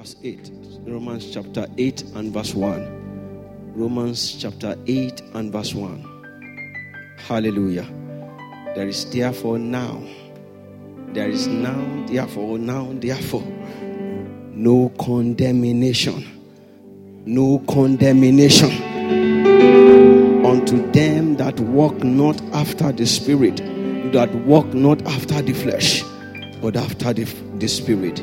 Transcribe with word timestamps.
verse 0.00 0.16
8. 0.22 0.50
Romans 0.86 1.30
chapter 1.30 1.66
8 1.76 2.02
and 2.14 2.32
verse 2.32 2.54
1. 2.54 3.74
Romans 3.76 4.34
chapter 4.40 4.74
8 4.86 5.20
and 5.34 5.52
verse 5.52 5.74
1. 5.74 7.18
Hallelujah. 7.18 7.86
There 8.74 8.88
is 8.88 9.04
therefore 9.10 9.58
now, 9.58 10.02
there 11.12 11.28
is 11.28 11.46
now, 11.48 12.06
therefore, 12.06 12.58
now, 12.58 12.88
therefore, 12.94 13.44
no 14.54 14.88
condemnation. 14.98 16.24
No 17.26 17.58
condemnation 17.68 18.70
unto 20.46 20.90
them 20.92 21.36
that 21.36 21.60
walk 21.60 22.02
not 22.02 22.40
after 22.54 22.90
the 22.90 23.04
Spirit, 23.04 23.58
that 24.14 24.34
walk 24.46 24.72
not 24.72 25.06
after 25.06 25.42
the 25.42 25.52
flesh, 25.52 26.02
but 26.62 26.74
after 26.74 27.12
the, 27.12 27.24
the 27.58 27.68
Spirit. 27.68 28.22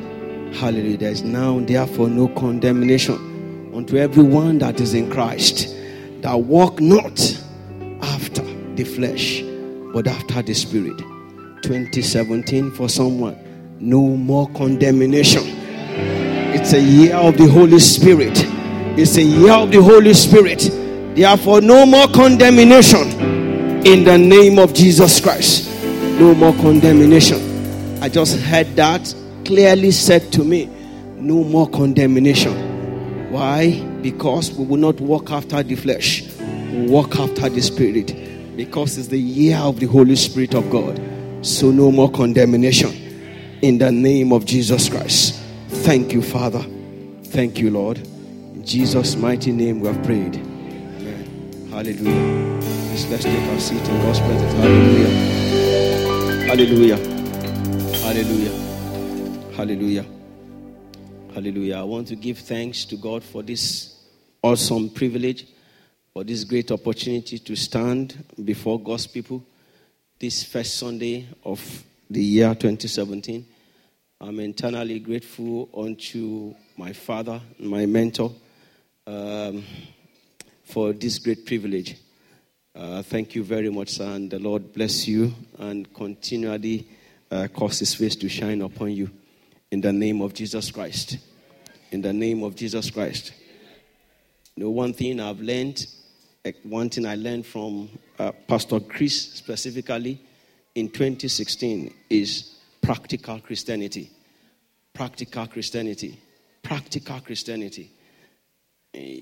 Hallelujah. 0.53 0.97
There 0.97 1.11
is 1.11 1.23
now, 1.23 1.59
therefore, 1.59 2.09
no 2.09 2.27
condemnation 2.29 3.71
unto 3.73 3.97
everyone 3.97 4.57
that 4.59 4.79
is 4.81 4.93
in 4.93 5.09
Christ, 5.11 5.75
that 6.21 6.33
walk 6.33 6.79
not 6.81 7.19
after 8.01 8.41
the 8.75 8.83
flesh, 8.83 9.41
but 9.93 10.07
after 10.07 10.41
the 10.41 10.53
Spirit. 10.53 10.97
2017 11.63 12.71
for 12.71 12.89
someone, 12.89 13.37
no 13.79 14.01
more 14.01 14.49
condemnation. 14.49 15.43
It's 15.45 16.73
a 16.73 16.81
year 16.81 17.15
of 17.15 17.37
the 17.37 17.47
Holy 17.47 17.79
Spirit. 17.79 18.33
It's 18.97 19.17
a 19.17 19.21
year 19.21 19.53
of 19.53 19.71
the 19.71 19.81
Holy 19.81 20.13
Spirit. 20.13 20.71
Therefore, 21.15 21.61
no 21.61 21.85
more 21.85 22.07
condemnation 22.07 23.11
in 23.85 24.03
the 24.03 24.17
name 24.17 24.57
of 24.57 24.73
Jesus 24.73 25.19
Christ. 25.19 25.69
No 26.19 26.33
more 26.33 26.53
condemnation. 26.53 28.01
I 28.01 28.09
just 28.09 28.39
heard 28.39 28.75
that 28.75 29.13
clearly 29.47 29.91
said 29.91 30.31
to 30.33 30.43
me, 30.43 30.69
no 31.15 31.43
more 31.43 31.67
condemnation. 31.69 33.31
Why? 33.31 33.79
Because 34.01 34.51
we 34.51 34.65
will 34.65 34.77
not 34.77 34.99
walk 35.01 35.31
after 35.31 35.63
the 35.63 35.75
flesh, 35.75 36.23
we 36.39 36.87
walk 36.87 37.17
after 37.17 37.49
the 37.49 37.61
Spirit. 37.61 38.13
Because 38.55 38.97
it's 38.97 39.07
the 39.07 39.19
year 39.19 39.57
of 39.57 39.79
the 39.79 39.85
Holy 39.85 40.15
Spirit 40.15 40.53
of 40.53 40.69
God. 40.69 40.99
So 41.41 41.71
no 41.71 41.91
more 41.91 42.11
condemnation 42.11 42.91
in 43.61 43.77
the 43.77 43.91
name 43.91 44.31
of 44.33 44.45
Jesus 44.45 44.89
Christ. 44.89 45.41
Thank 45.67 46.11
you, 46.11 46.21
Father. 46.21 46.63
Thank 47.25 47.59
you, 47.59 47.69
Lord. 47.69 47.99
In 47.99 48.65
Jesus' 48.65 49.15
mighty 49.15 49.51
name 49.51 49.79
we 49.79 49.87
have 49.87 50.03
prayed. 50.03 50.35
Amen. 50.35 51.69
Hallelujah. 51.69 52.59
Let's, 52.89 53.07
let's 53.09 53.23
take 53.23 53.39
our 53.39 53.59
seat 53.59 53.87
in 53.87 54.01
God's 54.01 54.19
presence. 54.19 54.53
Hallelujah. 54.53 55.09
Hallelujah. 56.47 56.97
Hallelujah. 58.01 58.66
Hallelujah. 59.57 60.05
Hallelujah. 61.33 61.77
I 61.77 61.83
want 61.83 62.09
to 62.09 62.15
give 62.15 62.37
thanks 62.37 62.85
to 62.85 62.95
God 62.95 63.23
for 63.23 63.41
this 63.41 63.95
awesome 64.43 64.87
privilege, 64.91 65.47
for 66.13 66.23
this 66.23 66.43
great 66.43 66.69
opportunity 66.69 67.39
to 67.39 67.55
stand 67.55 68.23
before 68.45 68.79
God's 68.79 69.07
people 69.07 69.43
this 70.19 70.43
first 70.43 70.77
Sunday 70.77 71.25
of 71.43 71.59
the 72.07 72.21
year 72.21 72.53
2017. 72.53 73.47
I'm 74.21 74.39
eternally 74.41 74.99
grateful 74.99 75.69
unto 75.75 76.53
my 76.77 76.93
father, 76.93 77.41
my 77.57 77.87
mentor, 77.87 78.31
um, 79.07 79.63
for 80.65 80.93
this 80.93 81.17
great 81.17 81.47
privilege. 81.47 81.95
Uh, 82.75 83.01
thank 83.01 83.33
you 83.33 83.43
very 83.43 83.71
much, 83.71 83.89
sir, 83.89 84.05
and 84.05 84.29
the 84.29 84.37
Lord 84.37 84.71
bless 84.71 85.07
you 85.07 85.33
and 85.57 85.91
continually 85.95 86.87
uh, 87.31 87.47
cause 87.51 87.79
his 87.79 87.95
face 87.95 88.15
to 88.17 88.29
shine 88.29 88.61
upon 88.61 88.91
you. 88.91 89.09
In 89.71 89.81
the 89.81 89.91
name 89.91 90.21
of 90.21 90.33
Jesus 90.33 90.71
Christ. 90.71 91.17
In 91.91 92.01
the 92.01 92.13
name 92.13 92.43
of 92.43 92.55
Jesus 92.55 92.89
Christ. 92.89 93.33
You 94.55 94.63
know, 94.63 94.69
one 94.69 94.93
thing 94.93 95.19
I've 95.19 95.41
learned, 95.41 95.85
eh, 96.45 96.53
one 96.63 96.89
thing 96.89 97.05
I 97.05 97.15
learned 97.15 97.45
from 97.45 97.89
uh, 98.17 98.31
Pastor 98.47 98.79
Chris 98.79 99.33
specifically 99.33 100.21
in 100.75 100.89
2016 100.89 101.93
is 102.09 102.55
practical 102.81 103.39
Christianity. 103.39 104.09
Practical 104.93 105.47
Christianity. 105.47 106.17
Practical 106.63 107.19
Christianity. 107.19 107.91
Eh, 108.93 109.19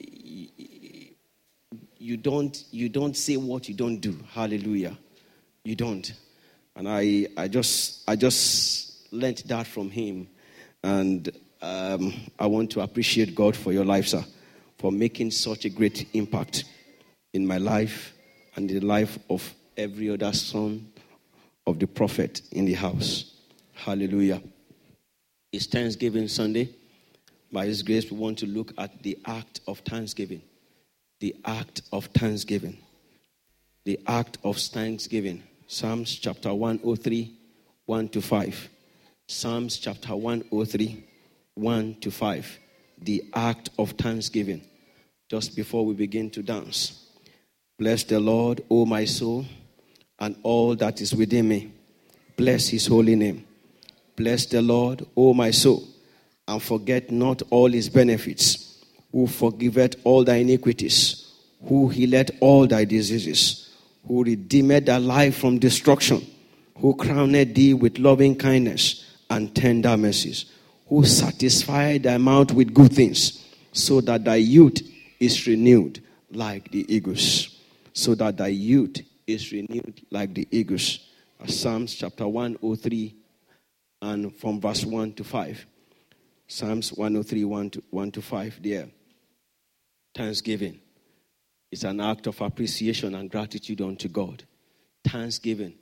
you 1.97 2.17
don't, 2.17 2.66
you 2.69 2.88
don't 2.88 3.17
say 3.17 3.35
what 3.35 3.67
you 3.67 3.73
don't 3.73 3.97
do. 3.97 4.16
Hallelujah. 4.29 4.95
You 5.63 5.75
don't. 5.75 6.13
And 6.75 6.88
I, 6.88 7.28
I 7.35 7.47
just, 7.47 8.07
I 8.07 8.16
just 8.16 9.11
learned 9.11 9.39
that 9.47 9.66
from 9.66 9.89
him. 9.89 10.28
And 10.85 11.31
um, 11.63 12.13
I 12.38 12.46
want 12.46 12.69
to 12.73 12.81
appreciate 12.81 13.34
God 13.34 13.56
for 13.56 13.73
your 13.73 13.84
life, 13.84 14.07
sir, 14.07 14.23
for 14.78 14.91
making 14.91 15.31
such 15.31 15.66
a 15.66 15.69
great 15.69 16.06
impact 16.13 16.66
in 17.34 17.47
my 17.47 17.57
life 17.57 18.13
and 18.56 18.69
in 18.69 18.81
the 18.81 18.85
life 18.85 19.18
of 19.28 19.51
every 19.75 20.12
other 20.12 20.31
son 20.31 20.88
of 21.66 21.79
the 21.79 21.88
prophet 21.88 22.44
in 22.51 22.66
the 22.66 22.75
house. 22.75 23.34
Hallelujah. 23.73 24.44
It's 25.51 25.66
Thanksgiving 25.66 26.28
Sunday. 26.28 26.69
By 27.52 27.66
His 27.66 27.81
grace, 27.81 28.12
we 28.12 28.17
want 28.17 28.38
to 28.40 28.46
look 28.46 28.72
at 28.78 29.02
the 29.02 29.17
act 29.25 29.62
of 29.67 29.79
thanksgiving. 29.79 30.44
The 31.19 31.35
act 31.46 31.81
of 31.91 32.06
thanksgiving. 32.13 32.78
The 33.85 34.00
act 34.06 34.38
of 34.44 34.59
thanksgiving. 34.59 35.41
Psalms 35.66 36.16
chapter 36.16 36.53
103, 36.53 37.34
1 37.88 38.09
to 38.09 38.22
5. 38.22 38.69
Psalms 39.27 39.79
chapter 39.79 40.15
103, 40.15 41.03
1 41.55 41.95
to 41.95 42.11
5. 42.11 42.59
The 43.01 43.23
act 43.33 43.71
of 43.79 43.91
thanksgiving. 43.93 44.61
Just 45.27 45.55
before 45.55 45.83
we 45.83 45.95
begin 45.95 46.29
to 46.29 46.43
dance. 46.43 47.07
Bless 47.79 48.03
the 48.03 48.19
Lord, 48.19 48.61
O 48.69 48.85
my 48.85 49.05
soul, 49.05 49.47
and 50.19 50.35
all 50.43 50.75
that 50.75 51.01
is 51.01 51.15
within 51.15 51.47
me. 51.47 51.71
Bless 52.37 52.67
his 52.67 52.85
holy 52.85 53.15
name. 53.15 53.47
Bless 54.15 54.45
the 54.45 54.61
Lord, 54.61 55.03
O 55.17 55.33
my 55.33 55.49
soul, 55.49 55.83
and 56.47 56.61
forget 56.61 57.09
not 57.09 57.41
all 57.49 57.71
his 57.71 57.89
benefits, 57.89 58.85
who 59.11 59.25
forgiveth 59.25 59.95
all 60.03 60.23
thy 60.23 60.35
iniquities, 60.35 61.33
who 61.67 61.89
healeth 61.89 62.29
all 62.41 62.67
thy 62.67 62.85
diseases, 62.85 63.71
who 64.07 64.23
redeemed 64.23 64.85
thy 64.85 64.97
life 64.97 65.35
from 65.35 65.57
destruction, 65.57 66.23
who 66.77 66.93
crowned 66.95 67.55
thee 67.55 67.73
with 67.73 67.97
loving 67.97 68.35
kindness 68.35 69.01
and 69.29 69.55
tender 69.55 69.97
mercies, 69.97 70.45
who 70.87 71.05
satisfy 71.05 71.97
thy 71.97 72.17
mouth 72.17 72.51
with 72.51 72.73
good 72.73 72.93
things, 72.93 73.45
so 73.71 74.01
that 74.01 74.23
thy 74.23 74.35
youth 74.35 74.81
is 75.19 75.47
renewed 75.47 76.03
like 76.31 76.69
the 76.71 76.85
eagles. 76.93 77.59
So 77.93 78.15
that 78.15 78.37
thy 78.37 78.47
youth 78.47 78.97
is 79.25 79.51
renewed 79.51 80.01
like 80.11 80.33
the 80.33 80.47
eagles. 80.51 80.99
Psalms 81.47 81.95
chapter 81.95 82.27
103 82.27 83.15
and 84.01 84.35
from 84.35 84.59
verse 84.59 84.85
1 84.85 85.13
to 85.13 85.23
5. 85.23 85.65
Psalms 86.47 86.93
103, 86.93 87.43
1 87.43 87.69
to, 87.71 87.83
1 87.89 88.11
to 88.11 88.21
5 88.21 88.59
there. 88.61 88.87
Thanksgiving 90.15 90.79
is 91.71 91.83
an 91.83 91.99
act 91.99 92.27
of 92.27 92.39
appreciation 92.41 93.15
and 93.15 93.29
gratitude 93.29 93.81
unto 93.81 94.07
God. 94.07 94.43
Thanksgiving 95.03 95.73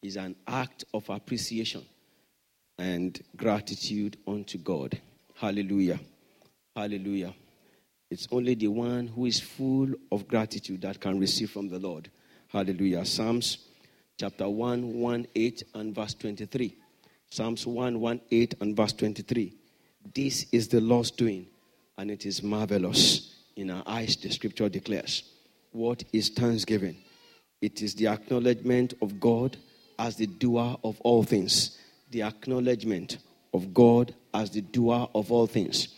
is 0.00 0.16
an 0.16 0.36
act 0.46 0.84
of 0.94 1.08
appreciation 1.08 1.84
and 2.82 3.22
gratitude 3.36 4.16
unto 4.26 4.58
God. 4.58 5.00
Hallelujah. 5.36 6.00
Hallelujah. 6.74 7.32
It's 8.10 8.26
only 8.32 8.56
the 8.56 8.66
one 8.66 9.06
who 9.06 9.26
is 9.26 9.38
full 9.38 9.88
of 10.10 10.26
gratitude 10.26 10.82
that 10.82 11.00
can 11.00 11.20
receive 11.20 11.52
from 11.52 11.68
the 11.68 11.78
Lord. 11.78 12.10
Hallelujah. 12.48 13.04
Psalms 13.04 13.58
chapter 14.18 14.48
1, 14.48 14.94
1, 14.94 15.26
8 15.32 15.62
and 15.74 15.94
verse 15.94 16.14
23. 16.14 16.76
Psalms 17.30 17.66
1, 17.68 18.00
1, 18.00 18.20
8 18.32 18.54
and 18.60 18.76
verse 18.76 18.92
23. 18.94 19.54
This 20.12 20.46
is 20.50 20.66
the 20.66 20.80
Lord's 20.80 21.12
doing, 21.12 21.46
and 21.96 22.10
it 22.10 22.26
is 22.26 22.42
marvelous 22.42 23.44
in 23.54 23.70
our 23.70 23.84
eyes, 23.86 24.16
the 24.16 24.28
scripture 24.30 24.68
declares. 24.68 25.22
What 25.70 26.02
is 26.12 26.30
thanksgiving? 26.30 26.96
It 27.60 27.80
is 27.80 27.94
the 27.94 28.08
acknowledgement 28.08 28.94
of 29.00 29.20
God 29.20 29.56
as 30.00 30.16
the 30.16 30.26
doer 30.26 30.76
of 30.82 31.00
all 31.02 31.22
things. 31.22 31.78
The 32.12 32.22
acknowledgement 32.22 33.18
of 33.54 33.72
God 33.72 34.14
as 34.34 34.50
the 34.50 34.60
doer 34.60 35.08
of 35.14 35.32
all 35.32 35.46
things. 35.46 35.88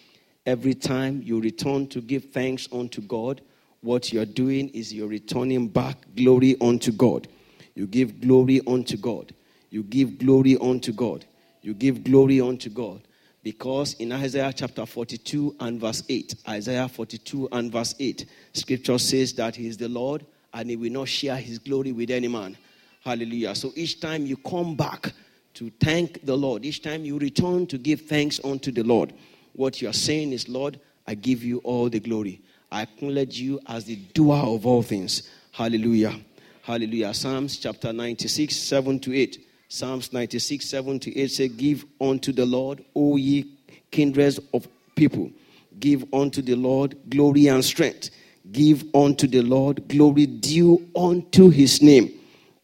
Every 0.47 0.75
time 0.75 1.21
you 1.25 1.41
return 1.41 1.89
to 1.89 2.01
give 2.01 2.31
thanks 2.31 2.69
unto 2.73 3.01
God, 3.01 3.41
what 3.81 4.13
you're 4.13 4.25
doing 4.25 4.69
is 4.69 4.95
you're 4.95 5.09
returning 5.09 5.67
back 5.67 5.97
glory 6.17 6.57
unto 6.61 6.93
God. 6.93 7.27
You 7.75 7.89
give 7.89 8.21
glory 8.21 8.61
unto 8.65 8.97
God. 8.97 9.35
You 9.71 9.83
give 9.83 10.19
glory 10.19 10.57
unto 10.61 10.93
God. 10.93 11.25
You 11.63 11.75
give 11.75 12.05
glory 12.05 12.41
unto 12.41 12.71
God. 12.71 13.03
Because 13.43 13.95
in 13.95 14.13
Isaiah 14.13 14.53
chapter 14.55 14.87
42 14.87 15.57
and 15.59 15.81
verse 15.81 16.05
8, 16.09 16.35
Isaiah 16.49 16.89
42 16.89 17.49
and 17.51 17.73
verse 17.73 17.97
8, 17.99 18.25
scripture 18.53 18.99
says 18.99 19.33
that 19.35 19.57
he 19.57 19.67
is 19.67 19.77
the 19.77 19.89
Lord 19.89 20.25
and 20.53 20.71
he 20.71 20.77
will 20.77 20.93
not 20.93 21.09
share 21.09 21.37
his 21.37 21.59
glory 21.59 21.91
with 21.91 22.11
any 22.11 22.29
man. 22.29 22.57
Hallelujah. 23.01 23.57
So 23.57 23.73
each 23.75 24.01
time 24.01 24.25
you 24.25 24.37
come 24.37 24.77
back 24.77 25.13
to 25.55 25.71
thank 25.81 26.25
the 26.27 26.37
Lord, 26.37 26.65
each 26.65 26.83
time 26.83 27.05
you 27.05 27.19
return 27.19 27.67
to 27.69 27.79
give 27.79 28.03
thanks 28.03 28.41
unto 28.45 28.71
the 28.73 28.83
Lord, 28.83 29.13
what 29.55 29.81
you 29.81 29.89
are 29.89 29.95
saying 29.95 30.33
is, 30.33 30.49
Lord, 30.49 30.81
I 31.07 31.15
give 31.15 31.45
you 31.45 31.59
all 31.59 31.89
the 31.89 32.01
glory. 32.01 32.41
I 32.73 32.83
acknowledge 32.83 33.41
you 33.41 33.61
as 33.67 33.85
the 33.85 33.97
doer 33.97 34.37
of 34.37 34.67
all 34.67 34.83
things. 34.83 35.31
Hallelujah. 35.53 36.19
Hallelujah. 36.63 37.15
Psalms 37.15 37.59
chapter 37.59 37.93
96, 37.93 38.55
7 38.55 38.99
to 39.01 39.17
8. 39.17 39.47
Psalms 39.69 40.13
96, 40.13 40.65
7 40.67 40.99
to 41.01 41.17
8 41.17 41.31
say, 41.31 41.49
Give 41.49 41.85
unto 42.01 42.33
the 42.33 42.45
Lord, 42.45 42.85
O 42.97 43.17
ye 43.17 43.45
kindreds 43.93 44.41
of 44.53 44.67
people. 44.97 45.31
Give 45.79 46.05
unto 46.13 46.43
the 46.43 46.57
Lord 46.57 46.97
glory 47.09 47.47
and 47.47 47.65
strength. 47.65 48.11
Give 48.51 48.85
unto 48.95 49.27
the 49.27 49.43
Lord 49.43 49.87
glory 49.89 50.27
due 50.27 50.89
unto 50.97 51.51
his 51.51 51.81
name. 51.81 52.13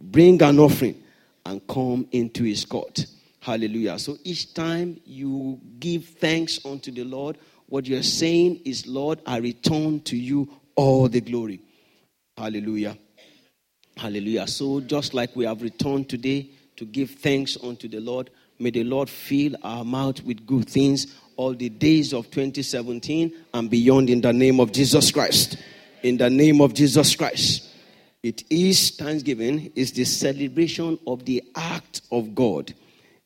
Bring 0.00 0.42
an 0.42 0.58
offering 0.58 0.99
and 1.50 1.66
come 1.66 2.06
into 2.12 2.44
his 2.44 2.64
court. 2.64 3.06
Hallelujah. 3.40 3.98
So 3.98 4.16
each 4.22 4.54
time 4.54 5.00
you 5.04 5.60
give 5.80 6.04
thanks 6.04 6.64
unto 6.64 6.92
the 6.92 7.02
Lord, 7.02 7.38
what 7.66 7.86
you're 7.86 8.04
saying 8.04 8.60
is, 8.64 8.86
Lord, 8.86 9.20
I 9.26 9.38
return 9.38 10.00
to 10.02 10.16
you 10.16 10.48
all 10.76 11.08
the 11.08 11.20
glory. 11.20 11.60
Hallelujah. 12.36 12.96
Hallelujah. 13.96 14.46
So 14.46 14.80
just 14.80 15.12
like 15.12 15.34
we 15.34 15.44
have 15.44 15.60
returned 15.60 16.08
today 16.08 16.50
to 16.76 16.84
give 16.84 17.10
thanks 17.10 17.58
unto 17.62 17.88
the 17.88 18.00
Lord, 18.00 18.30
may 18.60 18.70
the 18.70 18.84
Lord 18.84 19.10
fill 19.10 19.56
our 19.64 19.84
mouth 19.84 20.22
with 20.22 20.46
good 20.46 20.68
things 20.68 21.18
all 21.36 21.54
the 21.54 21.68
days 21.68 22.12
of 22.12 22.30
2017 22.30 23.34
and 23.54 23.68
beyond 23.68 24.08
in 24.08 24.20
the 24.20 24.32
name 24.32 24.60
of 24.60 24.70
Jesus 24.70 25.10
Christ. 25.10 25.56
In 26.02 26.16
the 26.16 26.30
name 26.30 26.60
of 26.60 26.74
Jesus 26.74 27.16
Christ. 27.16 27.69
It 28.22 28.44
is 28.50 28.90
Thanksgiving, 28.90 29.72
is 29.74 29.92
the 29.92 30.04
celebration 30.04 30.98
of 31.06 31.24
the 31.24 31.42
act 31.54 32.02
of 32.12 32.34
God. 32.34 32.74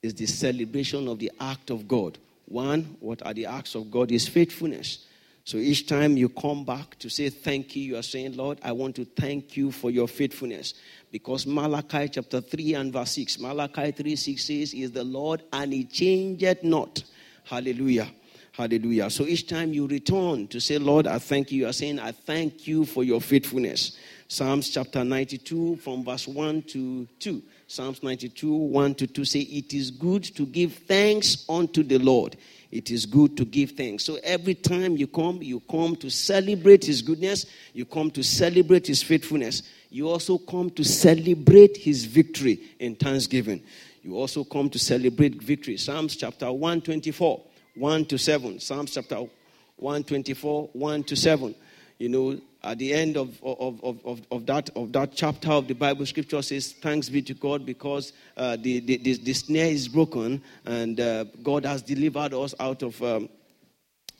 Is 0.03 0.15
the 0.15 0.27
celebration 0.27 1.09
of 1.09 1.19
the 1.19 1.33
act 1.41 1.71
of 1.71 1.89
God. 1.89 2.19
One, 2.47 2.97
what 3.01 3.25
are 3.27 3.35
the 3.35 3.47
acts 3.47 3.75
of 3.75 3.91
God? 3.91 4.13
Is 4.13 4.29
faithfulness. 4.29 5.07
So 5.47 5.59
each 5.59 5.87
time 5.87 6.17
you 6.17 6.31
come 6.31 6.65
back 6.65 6.99
to 7.01 7.11
say 7.11 7.29
thank 7.29 7.77
you, 7.77 7.83
you 7.83 7.97
are 7.99 8.03
saying, 8.03 8.37
Lord, 8.37 8.59
I 8.63 8.73
want 8.73 8.97
to 8.97 9.05
thank 9.05 9.57
you 9.57 9.73
for 9.73 9.91
your 9.91 10.09
faithfulness. 10.09 10.75
Because 11.11 11.47
Malachi 11.47 12.09
chapter 12.09 12.41
3 12.41 12.75
and 12.75 12.93
verse 12.93 13.11
6, 13.13 13.41
Malachi 13.41 13.91
3 13.91 14.17
6 14.17 14.43
says, 14.43 14.75
is 14.75 14.93
the 14.93 15.05
Lord 15.05 15.43
and 15.53 15.73
he 15.73 15.85
changeth 15.85 16.65
not. 16.65 17.03
Hallelujah. 17.45 18.09
Hallelujah. 18.53 19.11
So 19.11 19.25
each 19.25 19.47
time 19.47 19.73
you 19.73 19.87
return 19.87 20.47
to 20.49 20.61
say, 20.61 20.79
Lord, 20.79 21.07
I 21.07 21.19
thank 21.19 21.53
you, 21.53 21.63
you 21.63 21.67
are 21.69 21.73
saying, 21.73 21.99
I 21.99 22.13
thank 22.13 22.67
you 22.67 22.85
for 22.85 23.05
your 23.05 23.21
faithfulness. 23.21 23.99
Psalms 24.35 24.69
chapter 24.69 25.05
92 25.05 25.77
from 25.77 26.03
verse 26.05 26.27
1 26.27 26.63
to 26.63 27.07
2. 27.21 27.41
Psalms 27.69 28.03
92, 28.03 28.53
1 28.53 28.95
to 28.97 29.07
2 29.07 29.25
say, 29.25 29.39
It 29.39 29.73
is 29.73 29.93
good 29.93 30.25
to 30.25 30.45
give 30.45 30.73
thanks 30.89 31.45
unto 31.49 31.85
the 31.85 31.99
Lord. 31.99 32.37
It 32.73 32.91
is 32.91 33.07
good 33.07 33.37
to 33.37 33.45
give 33.45 33.71
thanks. 33.71 34.03
So 34.03 34.19
every 34.25 34.57
time 34.57 34.97
you 34.97 35.07
come, 35.07 35.41
you 35.41 35.61
come 35.61 35.95
to 35.95 36.11
celebrate 36.11 36.85
His 36.85 37.01
goodness, 37.01 37.47
you 37.75 37.85
come 37.85 38.11
to 38.11 38.25
celebrate 38.25 38.89
His 38.89 39.05
faithfulness. 39.05 39.63
You 39.89 40.09
also 40.09 40.39
come 40.39 40.69
to 40.71 40.83
celebrate 40.83 41.77
His 41.77 42.05
victory 42.05 42.59
in 42.81 42.97
thanksgiving. 42.97 43.63
You 44.03 44.17
also 44.17 44.43
come 44.43 44.69
to 44.71 44.81
celebrate 44.81 45.41
victory. 45.41 45.77
Psalms 45.77 46.17
chapter 46.17 46.51
124. 46.51 47.41
1 47.77 48.05
to 48.07 48.19
7. 48.19 48.59
Psalms 48.59 48.95
chapter 48.95 49.29
124, 49.77 50.71
1 50.73 51.05
to 51.05 51.17
7. 51.17 51.55
You 51.99 52.09
know, 52.09 52.41
at 52.63 52.79
the 52.79 52.93
end 52.93 53.17
of, 53.17 53.41
of, 53.43 53.83
of, 53.85 54.27
of, 54.31 54.47
that, 54.47 54.71
of 54.77 54.93
that 54.93 55.15
chapter 55.15 55.51
of 55.51 55.69
the 55.69 55.75
Bible, 55.75 56.05
scripture 56.07 56.43
says, 56.43 56.73
Thanks 56.73 57.09
be 57.09 57.23
to 57.23 57.35
God 57.35 57.65
because 57.65 58.13
uh, 58.37 58.57
the, 58.57 58.81
the, 58.81 58.97
the, 58.99 59.15
the, 59.15 59.33
snare 59.33 59.67
is 59.67 59.87
broken 59.87 60.43
and 60.65 60.99
uh, 60.99 61.25
God 61.43 61.65
has 61.65 61.83
delivered 61.83 62.35
us 62.35 62.55
out 62.59 62.83
of 62.83 63.01
um, 63.03 63.29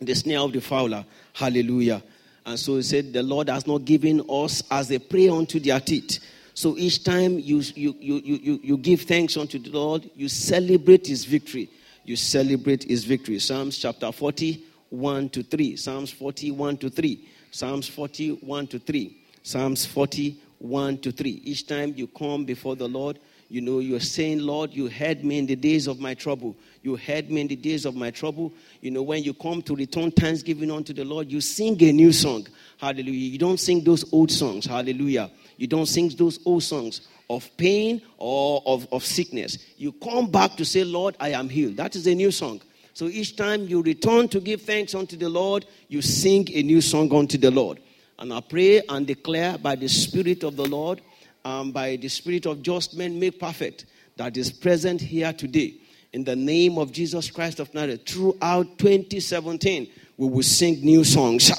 the 0.01 0.15
snare 0.15 0.41
of 0.41 0.53
the 0.53 0.61
fowler. 0.61 1.05
Hallelujah. 1.33 2.03
And 2.47 2.59
so 2.59 2.77
he 2.77 2.83
said, 2.83 3.13
The 3.13 3.23
Lord 3.23 3.49
has 3.49 3.67
not 3.67 3.85
given 3.85 4.23
us 4.29 4.63
as 4.71 4.91
a 4.91 4.99
prey 4.99 5.29
unto 5.29 5.59
their 5.59 5.81
teeth. 5.81 6.19
So 6.55 6.77
each 6.77 7.03
time 7.03 7.39
you, 7.41 7.59
you, 7.75 7.97
you, 7.99 8.21
you, 8.23 8.61
you 8.63 8.77
give 8.77 9.03
thanks 9.03 9.37
unto 9.37 9.59
the 9.59 9.71
Lord, 9.71 10.09
you 10.15 10.29
celebrate 10.29 11.07
his 11.07 11.25
victory 11.25 11.69
you 12.05 12.17
celebrate 12.17 12.85
his 12.85 13.05
victory. 13.05 13.39
Psalms 13.39 13.79
chapter 13.79 14.13
40, 14.13 14.63
1 14.91 15.29
to 15.31 15.43
3. 15.43 15.77
Psalms 15.77 16.11
41 16.11 16.77
to 16.79 16.91
3. 16.91 17.29
Psalms 17.55 17.87
41 17.89 18.67
to 18.67 18.81
3. 18.81 19.17
Psalms 19.45 19.87
41 19.87 20.99
to 20.99 21.13
3. 21.13 21.41
Each 21.45 21.65
time 21.65 21.95
you 21.97 22.09
come 22.09 22.45
before 22.45 22.75
the 22.75 22.89
Lord, 22.89 23.21
you 23.49 23.61
know, 23.61 23.79
you're 23.79 24.01
saying, 24.01 24.41
Lord, 24.41 24.73
you 24.73 24.89
heard 24.89 25.25
me 25.25 25.39
in 25.39 25.47
the 25.47 25.55
days 25.55 25.87
of 25.87 26.01
my 26.01 26.15
trouble. 26.15 26.57
You 26.83 26.97
heard 26.97 27.31
me 27.31 27.43
in 27.43 27.47
the 27.47 27.55
days 27.55 27.85
of 27.85 27.95
my 27.95 28.11
trouble. 28.11 28.53
You 28.81 28.91
know, 28.91 29.03
when 29.03 29.23
you 29.23 29.33
come 29.35 29.63
to 29.63 29.77
return 29.77 30.11
thanksgiving 30.11 30.73
unto 30.73 30.93
the 30.93 31.05
Lord, 31.05 31.31
you 31.31 31.41
sing 31.41 31.81
a 31.81 31.93
new 31.93 32.11
song. 32.11 32.49
Hallelujah. 32.79 33.13
You 33.13 33.39
don't 33.39 33.61
sing 33.61 33.85
those 33.85 34.13
old 34.13 34.33
songs. 34.33 34.67
Hallelujah. 34.67 35.31
You 35.57 35.69
don't 35.69 35.87
sing 35.87 36.09
those 36.09 36.41
old 36.45 36.65
songs 36.65 37.07
of 37.31 37.49
pain 37.57 38.03
or 38.19 38.65
of, 38.67 38.89
of 38.91 39.05
sickness. 39.05 39.59
You 39.77 39.93
come 39.93 40.29
back 40.29 40.57
to 40.57 40.65
say, 40.65 40.83
Lord, 40.83 41.15
I 41.21 41.29
am 41.29 41.49
healed. 41.49 41.77
That 41.77 41.95
is 41.95 42.09
a 42.09 42.17
new 42.17 42.33
song. 42.33 42.63
So 42.95 43.07
each 43.07 43.35
time 43.35 43.67
you 43.67 43.83
return 43.83 44.29
to 44.29 44.41
give 44.41 44.63
thanks 44.63 44.95
unto 44.95 45.17
the 45.17 45.29
Lord, 45.29 45.67
you 45.89 46.01
sing 46.01 46.49
a 46.55 46.63
new 46.63 46.81
song 46.81 47.13
unto 47.13 47.37
the 47.37 47.51
Lord. 47.51 47.81
And 48.21 48.33
I 48.33 48.41
pray 48.41 48.83
and 48.89 49.05
declare 49.05 49.59
by 49.59 49.75
the 49.75 49.89
Spirit 49.89 50.45
of 50.45 50.55
the 50.55 50.65
Lord, 50.65 51.01
um, 51.45 51.73
by 51.73 51.97
the 51.97 52.07
Spirit 52.07 52.47
of 52.47 52.63
just 52.63 52.97
men 52.97 53.19
make 53.19 53.41
perfect, 53.41 53.87
that 54.17 54.37
is 54.37 54.53
present 54.53 55.01
here 55.01 55.33
today. 55.33 55.75
In 56.13 56.23
the 56.23 56.37
name 56.37 56.79
of 56.79 56.93
Jesus 56.93 57.33
Christ 57.33 57.59
of 57.59 57.75
Nazareth, 57.75 58.07
throughout 58.07 58.79
2017, 58.79 59.91
we 60.17 60.29
will 60.29 60.45
sing 60.45 60.81
new 60.81 61.03
songs. 61.03 61.51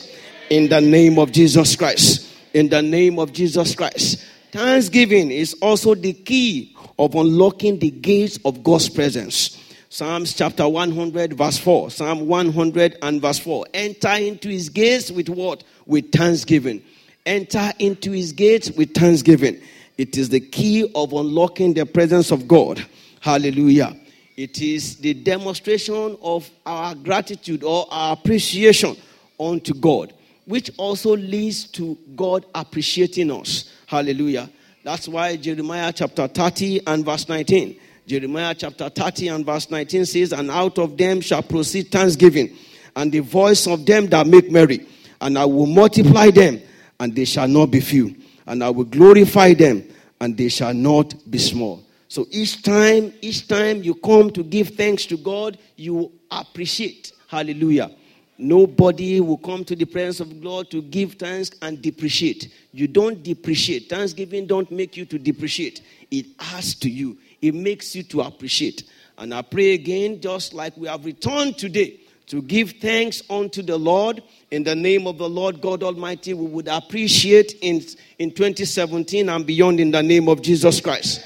In 0.50 0.70
the 0.70 0.80
name 0.80 1.20
of 1.20 1.34
Jesus 1.34 1.76
Christ. 1.76 2.34
In 2.54 2.70
the 2.70 2.82
name 2.82 3.20
of 3.20 3.34
Jesus 3.34 3.76
Christ. 3.76 4.26
Thanksgiving 4.54 5.32
is 5.32 5.54
also 5.62 5.96
the 5.96 6.14
key 6.14 6.78
of 6.98 7.16
unlocking 7.16 7.78
the 7.78 7.92
gates 7.92 8.40
of 8.46 8.64
God's 8.64 8.88
presence. 8.88 9.60
Psalms 9.96 10.34
chapter 10.34 10.68
100, 10.68 11.38
verse 11.38 11.58
4. 11.58 11.90
Psalm 11.90 12.28
100 12.28 12.98
and 13.02 13.22
verse 13.22 13.40
4. 13.40 13.66
Enter 13.74 14.12
into 14.16 14.50
his 14.50 14.68
gates 14.68 15.10
with 15.10 15.30
what? 15.30 15.64
With 15.86 16.12
thanksgiving. 16.12 16.84
Enter 17.26 17.72
into 17.80 18.12
his 18.12 18.34
gates 18.34 18.70
with 18.72 18.94
thanksgiving. 18.94 19.58
It 19.98 20.18
is 20.18 20.28
the 20.28 20.42
key 20.42 20.92
of 20.96 21.14
unlocking 21.14 21.76
the 21.76 21.86
presence 21.86 22.32
of 22.32 22.46
God. 22.46 22.86
Hallelujah. 23.22 23.96
It 24.36 24.62
is 24.62 24.98
the 24.98 25.14
demonstration 25.14 26.18
of 26.22 26.50
our 26.66 26.94
gratitude 26.94 27.64
or 27.64 27.88
our 27.90 28.18
appreciation 28.18 28.98
unto 29.40 29.74
God, 29.74 30.12
which 30.44 30.72
also 30.76 31.16
leads 31.16 31.68
to 31.68 31.98
God 32.18 32.46
appreciating 32.54 33.32
us. 33.32 33.72
Hallelujah. 33.86 34.50
That's 34.84 35.08
why 35.08 35.38
Jeremiah 35.38 35.94
chapter 35.94 36.28
30 36.28 36.86
and 36.86 37.06
verse 37.06 37.30
19. 37.30 37.80
Jeremiah 38.06 38.54
chapter 38.54 38.90
30 38.90 39.30
and 39.30 39.46
verse 39.46 39.70
19 39.72 40.06
says, 40.06 40.32
And 40.32 40.52
out 40.52 40.78
of 40.78 40.98
them 40.98 41.22
shall 41.22 41.42
proceed 41.42 41.92
thanksgiving, 41.92 42.56
and 42.96 43.12
the 43.12 43.20
voice 43.20 43.68
of 43.68 43.86
them 43.86 44.08
that 44.08 44.28
make 44.28 44.52
merry. 44.52 44.88
And 45.22 45.38
I 45.38 45.46
will 45.46 45.66
multiply 45.66 46.30
them, 46.30 46.62
and 47.00 47.16
they 47.16 47.26
shall 47.26 47.48
not 47.48 47.68
be 47.68 47.80
few. 47.80 48.16
And 48.46 48.64
I 48.64 48.70
will 48.70 48.86
glorify 48.86 49.54
them, 49.54 49.84
and 50.22 50.38
they 50.38 50.50
shall 50.50 50.74
not 50.74 51.16
be 51.30 51.40
small. 51.40 51.84
So 52.08 52.28
each 52.30 52.62
time, 52.62 53.12
each 53.22 53.48
time 53.48 53.82
you 53.82 53.96
come 53.96 54.30
to 54.32 54.44
give 54.44 54.70
thanks 54.70 55.06
to 55.08 55.18
God, 55.18 55.58
you 55.76 56.12
appreciate. 56.30 57.12
Hallelujah. 57.28 57.92
Nobody 58.38 59.22
will 59.22 59.38
come 59.38 59.64
to 59.64 59.76
the 59.76 59.86
presence 59.86 60.20
of 60.20 60.44
God 60.44 60.70
to 60.72 60.82
give 60.82 61.14
thanks 61.14 61.52
and 61.62 61.82
depreciate. 61.82 62.54
You 62.72 62.88
don't 62.88 63.24
depreciate. 63.24 63.90
Thanksgiving 63.90 64.46
don't 64.46 64.70
make 64.72 64.98
you 64.98 65.06
to 65.06 65.18
depreciate. 65.18 65.82
It 66.12 66.28
adds 66.40 66.76
to 66.76 66.90
you. 66.90 67.18
It 67.42 67.56
makes 67.56 67.96
you 67.96 68.04
to 68.04 68.22
appreciate. 68.22 68.84
And 69.18 69.34
I 69.34 69.42
pray 69.42 69.74
again, 69.74 70.20
just 70.20 70.54
like 70.54 70.76
we 70.78 70.88
have 70.88 71.06
returned 71.06 71.58
today, 71.58 72.00
to 72.28 72.42
give 72.42 72.72
thanks 72.82 73.22
unto 73.30 73.62
the 73.62 73.78
Lord 73.78 74.24
in 74.52 74.64
the 74.64 74.76
name 74.76 75.06
of 75.06 75.18
the 75.18 75.30
Lord 75.30 75.62
God 75.62 75.84
Almighty. 75.84 76.34
We 76.34 76.48
would 76.48 76.68
appreciate 76.68 77.54
in, 77.62 77.84
in 78.18 78.32
2017 78.32 79.30
and 79.30 79.46
beyond 79.46 79.80
in 79.80 79.92
the 79.92 80.02
name 80.02 80.28
of 80.28 80.42
Jesus 80.42 80.82
Christ. 80.82 81.26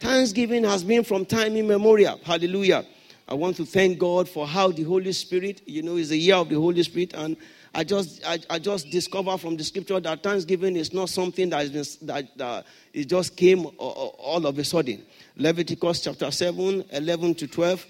Thanksgiving 0.00 0.64
has 0.64 0.82
been 0.82 1.04
from 1.04 1.24
time 1.24 1.56
immemorial. 1.56 2.20
Hallelujah. 2.24 2.84
I 3.28 3.34
want 3.34 3.56
to 3.58 3.64
thank 3.64 3.98
God 3.98 4.28
for 4.28 4.46
how 4.46 4.72
the 4.72 4.82
Holy 4.82 5.12
Spirit, 5.12 5.62
you 5.66 5.82
know, 5.82 5.96
is 5.96 6.08
the 6.08 6.18
year 6.18 6.34
of 6.34 6.48
the 6.48 6.56
Holy 6.56 6.82
Spirit. 6.82 7.14
And 7.14 7.36
I 7.72 7.84
just, 7.84 8.26
I, 8.26 8.40
I 8.50 8.58
just 8.58 8.90
discovered 8.90 9.38
from 9.38 9.56
the 9.56 9.62
scripture 9.62 10.00
that 10.00 10.22
Thanksgiving 10.22 10.74
is 10.74 10.92
not 10.92 11.10
something 11.10 11.50
that, 11.50 11.66
is, 11.66 11.96
that, 11.98 12.36
that 12.36 12.66
it 12.92 13.04
just 13.04 13.36
came 13.36 13.66
all 13.78 14.44
of 14.44 14.58
a 14.58 14.64
sudden. 14.64 15.04
Leviticus 15.36 16.00
chapter 16.00 16.30
7, 16.30 16.84
11 16.90 17.34
to 17.36 17.46
12. 17.46 17.86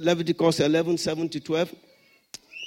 Leviticus 0.00 0.60
11, 0.60 0.98
7 0.98 1.28
to 1.28 1.40
12. 1.40 1.74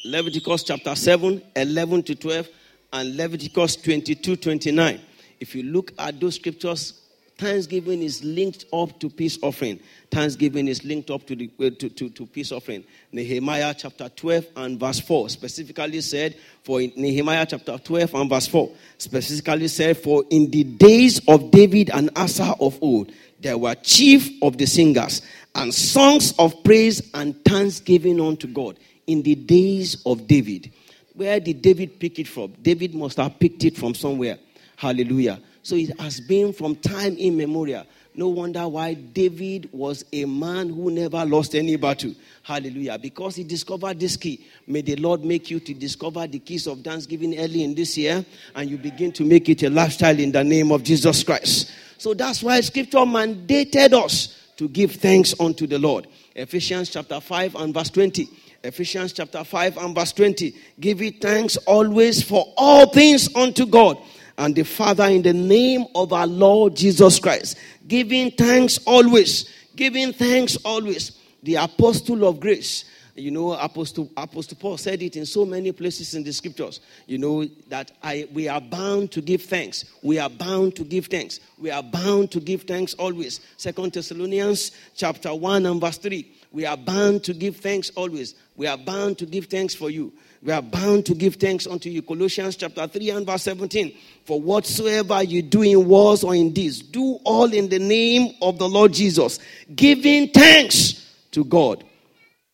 Leviticus 0.06 0.64
chapter 0.64 0.96
7, 0.96 1.42
11 1.56 2.04
to 2.04 2.16
12. 2.16 2.48
And 2.94 3.16
Leviticus 3.18 3.76
22, 3.78 4.36
29. 4.36 5.02
If 5.40 5.56
you 5.56 5.64
look 5.64 5.92
at 5.98 6.20
those 6.20 6.36
scriptures, 6.36 7.02
thanksgiving 7.42 8.04
is 8.04 8.24
linked 8.24 8.66
up 8.72 9.00
to 9.00 9.10
peace 9.10 9.40
offering. 9.42 9.80
Thanksgiving 10.12 10.68
is 10.68 10.86
linked 10.86 11.10
up 11.10 11.26
to, 11.26 11.36
the, 11.36 11.50
uh, 11.60 11.72
to, 11.80 11.90
to, 11.90 12.10
to, 12.10 12.26
peace 12.28 12.52
offering. 12.52 12.84
Nehemiah 13.12 13.74
chapter 13.76 14.08
12 14.10 14.46
and 14.58 14.80
verse 14.80 15.00
4 15.00 15.30
specifically 15.30 16.02
said, 16.02 16.38
for 16.64 16.82
in 16.82 16.92
Nehemiah 16.96 17.48
chapter 17.50 17.80
12 17.80 18.14
and 18.14 18.30
verse 18.30 18.48
4 18.48 18.72
specifically 19.00 19.68
said, 19.68 19.98
For 19.98 20.24
in 20.30 20.52
the 20.52 20.64
days 20.64 21.22
of 21.28 21.50
David 21.50 21.90
and 21.92 22.12
Asaph 22.16 22.58
of 22.60 22.78
old, 22.84 23.12
there 23.42 23.58
were 23.58 23.76
chief 23.76 24.30
of 24.42 24.58
the 24.58 24.66
singers 24.66 25.22
and 25.56 25.74
songs 25.74 26.34
of 26.38 26.64
praise 26.64 27.10
and 27.14 27.44
thanksgiving 27.44 28.22
unto 28.22 28.48
God. 28.48 28.78
In 29.08 29.24
the 29.24 29.36
days 29.36 30.02
of 30.06 30.28
David. 30.28 30.72
Where 31.14 31.40
did 31.40 31.62
David 31.62 32.00
pick 32.00 32.20
it 32.20 32.28
from? 32.28 32.54
David 32.62 32.96
must 32.96 33.18
have 33.18 33.38
picked 33.40 33.66
it 33.66 33.76
from 33.76 33.94
somewhere. 33.94 34.38
Hallelujah. 34.78 35.40
So 35.64 35.76
it 35.76 36.00
has 36.00 36.22
been 36.22 36.54
from 36.54 36.76
time 36.78 37.18
immemorial. 37.18 37.86
No 38.14 38.28
wonder 38.28 38.68
why 38.68 38.94
David 38.94 39.70
was 39.72 40.04
a 40.12 40.26
man 40.26 40.70
who 40.70 40.92
never 40.92 41.26
lost 41.26 41.56
any 41.56 41.76
battle. 41.78 42.14
Hallelujah. 42.44 42.98
Because 42.98 43.36
he 43.36 43.44
discovered 43.44 44.00
this 44.00 44.18
key. 44.18 44.46
May 44.68 44.82
the 44.82 44.96
Lord 44.98 45.24
make 45.24 45.50
you 45.50 45.60
to 45.62 45.74
discover 45.74 46.28
the 46.28 46.40
keys 46.40 46.68
of 46.68 46.82
thanksgiving 46.82 47.38
early 47.40 47.64
in 47.64 47.76
this 47.76 47.98
year 47.98 48.26
and 48.56 48.70
you 48.70 48.78
begin 48.78 49.12
to 49.14 49.24
make 49.24 49.48
it 49.50 49.64
a 49.64 49.70
lifestyle 49.70 50.20
in 50.20 50.32
the 50.32 50.44
name 50.44 50.72
of 50.72 50.84
Jesus 50.84 51.24
Christ. 51.24 51.72
So 52.02 52.16
that's 52.16 52.42
why 52.42 52.60
scripture 52.62 52.98
mandated 52.98 53.94
us 53.94 54.36
to 54.58 54.68
give 54.68 54.94
thanks 54.94 55.40
unto 55.40 55.68
the 55.68 55.78
Lord. 55.78 56.08
Ephesians 56.36 56.90
chapter 56.90 57.20
5 57.20 57.54
and 57.54 57.72
verse 57.72 57.92
20. 57.92 58.28
Ephesians 58.64 59.14
chapter 59.14 59.44
5 59.44 59.78
and 59.78 59.94
verse 59.94 60.12
20. 60.12 60.56
Give 60.80 61.00
it 61.04 61.22
thanks 61.22 61.58
always 61.58 62.24
for 62.24 62.52
all 62.58 62.88
things 62.88 63.30
unto 63.36 63.68
God 63.68 64.00
and 64.40 64.56
the 64.56 64.64
Father 64.64 65.06
in 65.06 65.22
the 65.22 65.34
name 65.34 65.86
of 65.94 66.12
our 66.12 66.26
Lord 66.26 66.76
Jesus 66.76 67.20
Christ. 67.20 67.60
Giving 67.88 68.32
thanks 68.32 68.80
always. 68.88 69.48
Giving 69.76 70.12
thanks 70.12 70.58
always. 70.66 71.20
The 71.44 71.58
apostle 71.58 72.28
of 72.28 72.40
grace. 72.40 72.86
You 73.22 73.32
know, 73.32 73.54
Apostle, 73.54 74.12
Apostle 74.18 74.58
Paul 74.60 74.78
said 74.78 75.02
it 75.02 75.16
in 75.16 75.26
so 75.26 75.46
many 75.46 75.72
places 75.72 76.16
in 76.16 76.24
the 76.24 76.34
scriptures. 76.34 76.80
You 77.06 77.20
know, 77.20 77.46
that 77.70 77.92
I, 78.02 78.28
we 78.34 78.48
are 78.48 78.60
bound 78.60 79.12
to 79.12 79.22
give 79.22 79.44
thanks. 79.44 79.86
We 80.02 80.18
are 80.18 80.30
bound 80.30 80.76
to 80.78 80.84
give 80.84 81.06
thanks. 81.06 81.40
We 81.60 81.70
are 81.70 81.84
bound 81.84 82.32
to 82.32 82.40
give 82.40 82.64
thanks 82.64 82.94
always. 82.96 83.40
Second 83.58 83.94
Thessalonians 83.94 84.72
chapter 84.96 85.34
1 85.34 85.66
and 85.66 85.80
verse 85.80 85.98
3. 85.98 86.32
We 86.52 86.66
are 86.66 86.76
bound 86.76 87.24
to 87.26 87.34
give 87.34 87.58
thanks 87.58 87.92
always. 87.92 88.36
We 88.58 88.68
are 88.68 88.78
bound 88.78 89.20
to 89.20 89.26
give 89.26 89.46
thanks 89.46 89.76
for 89.76 89.90
you. 89.90 90.12
We 90.44 90.52
are 90.52 90.62
bound 90.62 91.06
to 91.06 91.14
give 91.14 91.36
thanks 91.36 91.68
unto 91.68 91.90
you. 91.90 92.02
Colossians 92.02 92.56
chapter 92.56 92.88
3 92.88 93.12
and 93.12 93.26
verse 93.26 93.44
17. 93.44 93.96
For 94.26 94.42
whatsoever 94.42 95.22
you 95.22 95.44
do 95.44 95.62
in 95.62 95.88
words 95.88 96.24
or 96.24 96.34
in 96.34 96.52
deeds, 96.52 96.82
do 96.82 97.20
all 97.24 97.54
in 97.54 97.70
the 97.70 97.80
name 97.80 98.36
of 98.42 98.58
the 98.58 98.68
Lord 98.68 98.94
Jesus, 98.94 99.40
giving 99.76 100.30
thanks 100.30 101.08
to 101.32 101.46
God 101.46 101.84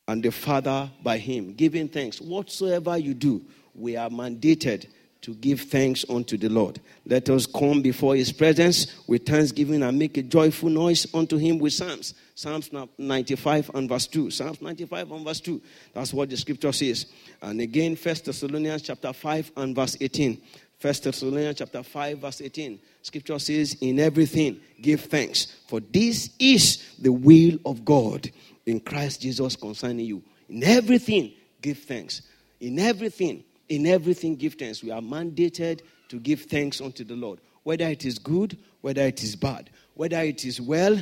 and 0.07 0.23
the 0.23 0.31
Father 0.31 0.89
by 1.03 1.17
Him. 1.17 1.53
Giving 1.53 1.87
thanks. 1.87 2.21
Whatsoever 2.21 2.97
you 2.97 3.13
do, 3.13 3.43
we 3.75 3.95
are 3.95 4.09
mandated 4.09 4.87
to 5.21 5.33
give 5.35 5.61
thanks 5.61 6.05
unto 6.09 6.37
the 6.37 6.47
Lord. 6.47 6.79
Let 7.05 7.29
us 7.29 7.45
come 7.45 7.81
before 7.81 8.15
His 8.15 8.31
presence 8.31 8.95
with 9.07 9.25
thanksgiving 9.25 9.83
and 9.83 9.99
make 9.99 10.17
a 10.17 10.21
joyful 10.21 10.69
noise 10.69 11.07
unto 11.13 11.37
Him 11.37 11.59
with 11.59 11.73
psalms. 11.73 12.13
Psalms 12.35 12.71
95 12.97 13.71
and 13.73 13.89
verse 13.89 14.07
2. 14.07 14.31
Psalms 14.31 14.61
95 14.61 15.11
and 15.11 15.25
verse 15.25 15.41
2. 15.41 15.61
That's 15.93 16.13
what 16.13 16.29
the 16.29 16.37
scripture 16.37 16.71
says. 16.71 17.07
And 17.41 17.59
again, 17.59 17.95
First 17.95 18.25
Thessalonians 18.25 18.83
chapter 18.83 19.11
5 19.11 19.51
and 19.57 19.75
verse 19.75 19.97
18. 19.99 20.41
First 20.79 21.03
Thessalonians 21.05 21.57
chapter 21.57 21.81
5, 21.81 22.19
verse 22.19 22.41
18. 22.41 22.79
Scripture 23.01 23.39
says, 23.39 23.77
In 23.81 23.99
everything 23.99 24.59
give 24.79 25.01
thanks, 25.01 25.47
for 25.67 25.79
this 25.79 26.29
is 26.39 26.83
the 26.99 27.11
will 27.11 27.57
of 27.65 27.83
God 27.83 28.29
in 28.67 28.79
Christ 28.81 29.21
Jesus 29.21 29.55
concerning 29.55 30.05
you. 30.05 30.21
In 30.49 30.63
everything 30.63 31.31
give 31.61 31.79
thanks. 31.79 32.21
In 32.59 32.77
everything, 32.77 33.43
in 33.69 33.87
everything 33.87 34.35
give 34.35 34.53
thanks. 34.53 34.83
We 34.83 34.91
are 34.91 35.01
mandated 35.01 35.81
to 36.09 36.19
give 36.19 36.41
thanks 36.43 36.81
unto 36.81 37.03
the 37.03 37.15
Lord. 37.15 37.39
Whether 37.63 37.85
it 37.85 38.05
is 38.05 38.19
good, 38.19 38.57
whether 38.81 39.01
it 39.01 39.23
is 39.23 39.35
bad, 39.35 39.69
whether 39.95 40.19
it 40.19 40.45
is 40.45 40.61
well, 40.61 41.01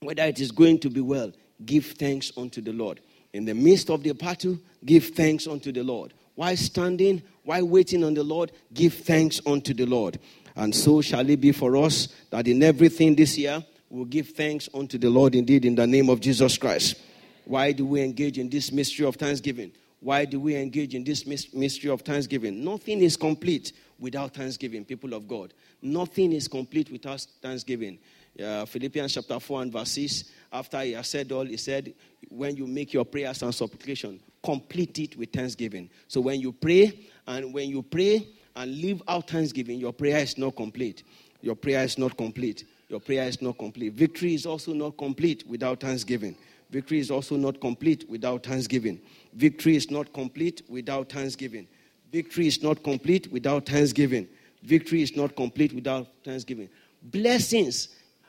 whether 0.00 0.22
it 0.24 0.40
is 0.40 0.50
going 0.50 0.78
to 0.80 0.90
be 0.90 1.00
well, 1.00 1.32
give 1.64 1.86
thanks 1.86 2.30
unto 2.36 2.60
the 2.60 2.72
Lord. 2.72 3.00
In 3.32 3.44
the 3.44 3.54
midst 3.54 3.90
of 3.90 4.02
the 4.02 4.12
battle, 4.12 4.58
give 4.84 5.08
thanks 5.08 5.46
unto 5.46 5.72
the 5.72 5.82
Lord. 5.82 6.14
While 6.34 6.56
standing, 6.56 7.22
while 7.44 7.64
waiting 7.64 8.04
on 8.04 8.14
the 8.14 8.22
Lord, 8.22 8.52
give 8.74 8.94
thanks 8.94 9.40
unto 9.46 9.72
the 9.72 9.86
Lord. 9.86 10.18
And 10.54 10.74
so 10.74 11.00
shall 11.00 11.28
it 11.28 11.40
be 11.40 11.52
for 11.52 11.76
us 11.76 12.08
that 12.30 12.46
in 12.46 12.62
everything 12.62 13.14
this 13.14 13.38
year, 13.38 13.64
we'll 13.90 14.04
give 14.04 14.30
thanks 14.30 14.68
unto 14.74 14.98
the 14.98 15.10
Lord 15.10 15.34
indeed 15.34 15.64
in 15.64 15.74
the 15.74 15.86
name 15.86 16.08
of 16.08 16.20
Jesus 16.20 16.58
Christ. 16.58 16.96
Why 17.44 17.72
do 17.72 17.86
we 17.86 18.02
engage 18.02 18.38
in 18.38 18.48
this 18.48 18.72
mystery 18.72 19.06
of 19.06 19.16
thanksgiving? 19.16 19.72
Why 20.00 20.24
do 20.24 20.40
we 20.40 20.56
engage 20.56 20.94
in 20.94 21.04
this 21.04 21.26
mystery 21.26 21.90
of 21.90 22.02
thanksgiving? 22.02 22.62
Nothing 22.62 23.00
is 23.00 23.16
complete 23.16 23.72
without 23.98 24.34
thanksgiving, 24.34 24.84
people 24.84 25.14
of 25.14 25.26
God. 25.26 25.54
Nothing 25.80 26.32
is 26.32 26.48
complete 26.48 26.90
without 26.90 27.26
thanksgiving 27.40 27.98
uh, 28.42 28.66
Philippians 28.66 29.14
chapter 29.14 29.38
4 29.40 29.62
and 29.62 29.72
verse 29.72 29.92
6, 29.92 30.24
after 30.52 30.80
he 30.82 30.92
has 30.92 31.08
said 31.08 31.30
all, 31.32 31.44
he 31.44 31.56
said, 31.56 31.94
when 32.28 32.56
you 32.56 32.66
make 32.66 32.92
your 32.92 33.04
prayers 33.04 33.42
and 33.42 33.54
supplication, 33.54 34.20
complete 34.42 34.98
it 34.98 35.16
with 35.16 35.32
thanksgiving. 35.32 35.88
So 36.08 36.20
when 36.20 36.40
you 36.40 36.52
pray, 36.52 36.98
and 37.26 37.52
when 37.52 37.70
you 37.70 37.82
pray 37.82 38.28
and 38.54 38.70
leave 38.70 39.02
out 39.08 39.28
thanksgiving, 39.28 39.78
your 39.78 39.92
prayer 39.92 40.18
is 40.18 40.38
not 40.38 40.56
complete. 40.56 41.02
Your 41.40 41.56
prayer 41.56 41.82
is 41.84 41.98
not 41.98 42.16
complete. 42.16 42.64
Your 42.88 43.00
prayer 43.00 43.26
is 43.26 43.42
not 43.42 43.58
complete. 43.58 43.92
Victory 43.94 44.34
is 44.34 44.46
also 44.46 44.72
not 44.72 44.96
complete 44.96 45.44
without 45.46 45.80
thanksgiving. 45.80 46.36
Victory 46.70 46.98
is 46.98 47.10
also 47.10 47.36
not 47.36 47.60
complete 47.60 48.08
without 48.08 48.44
thanksgiving. 48.44 49.00
Victory 49.34 49.76
is 49.76 49.90
not 49.90 50.12
complete 50.12 50.62
without 50.68 51.08
thanksgiving. 51.08 51.66
Victory 52.12 52.46
is 52.46 52.62
not 52.62 52.82
complete 52.82 53.30
without 53.32 53.66
thanksgiving. 53.66 54.28
Victory 54.62 55.02
is 55.02 55.16
not 55.16 55.34
complete 55.36 55.72
without 55.72 56.06
thanksgiving. 56.24 56.68
Blessings 57.02 57.88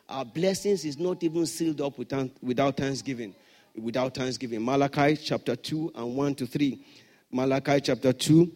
our 0.09 0.23
blessings 0.23 0.85
is 0.85 0.97
not 0.97 1.21
even 1.21 1.45
sealed 1.45 1.81
up 1.81 1.97
without, 1.97 2.77
thanksgiving. 2.77 3.35
Without 3.75 4.15
thanksgiving. 4.15 4.63
Malachi 4.63 5.17
chapter 5.17 5.55
2 5.55 5.91
and 5.95 6.15
1 6.15 6.35
to 6.35 6.47
3. 6.47 6.85
Malachi 7.31 7.81
chapter 7.81 8.13
2, 8.13 8.51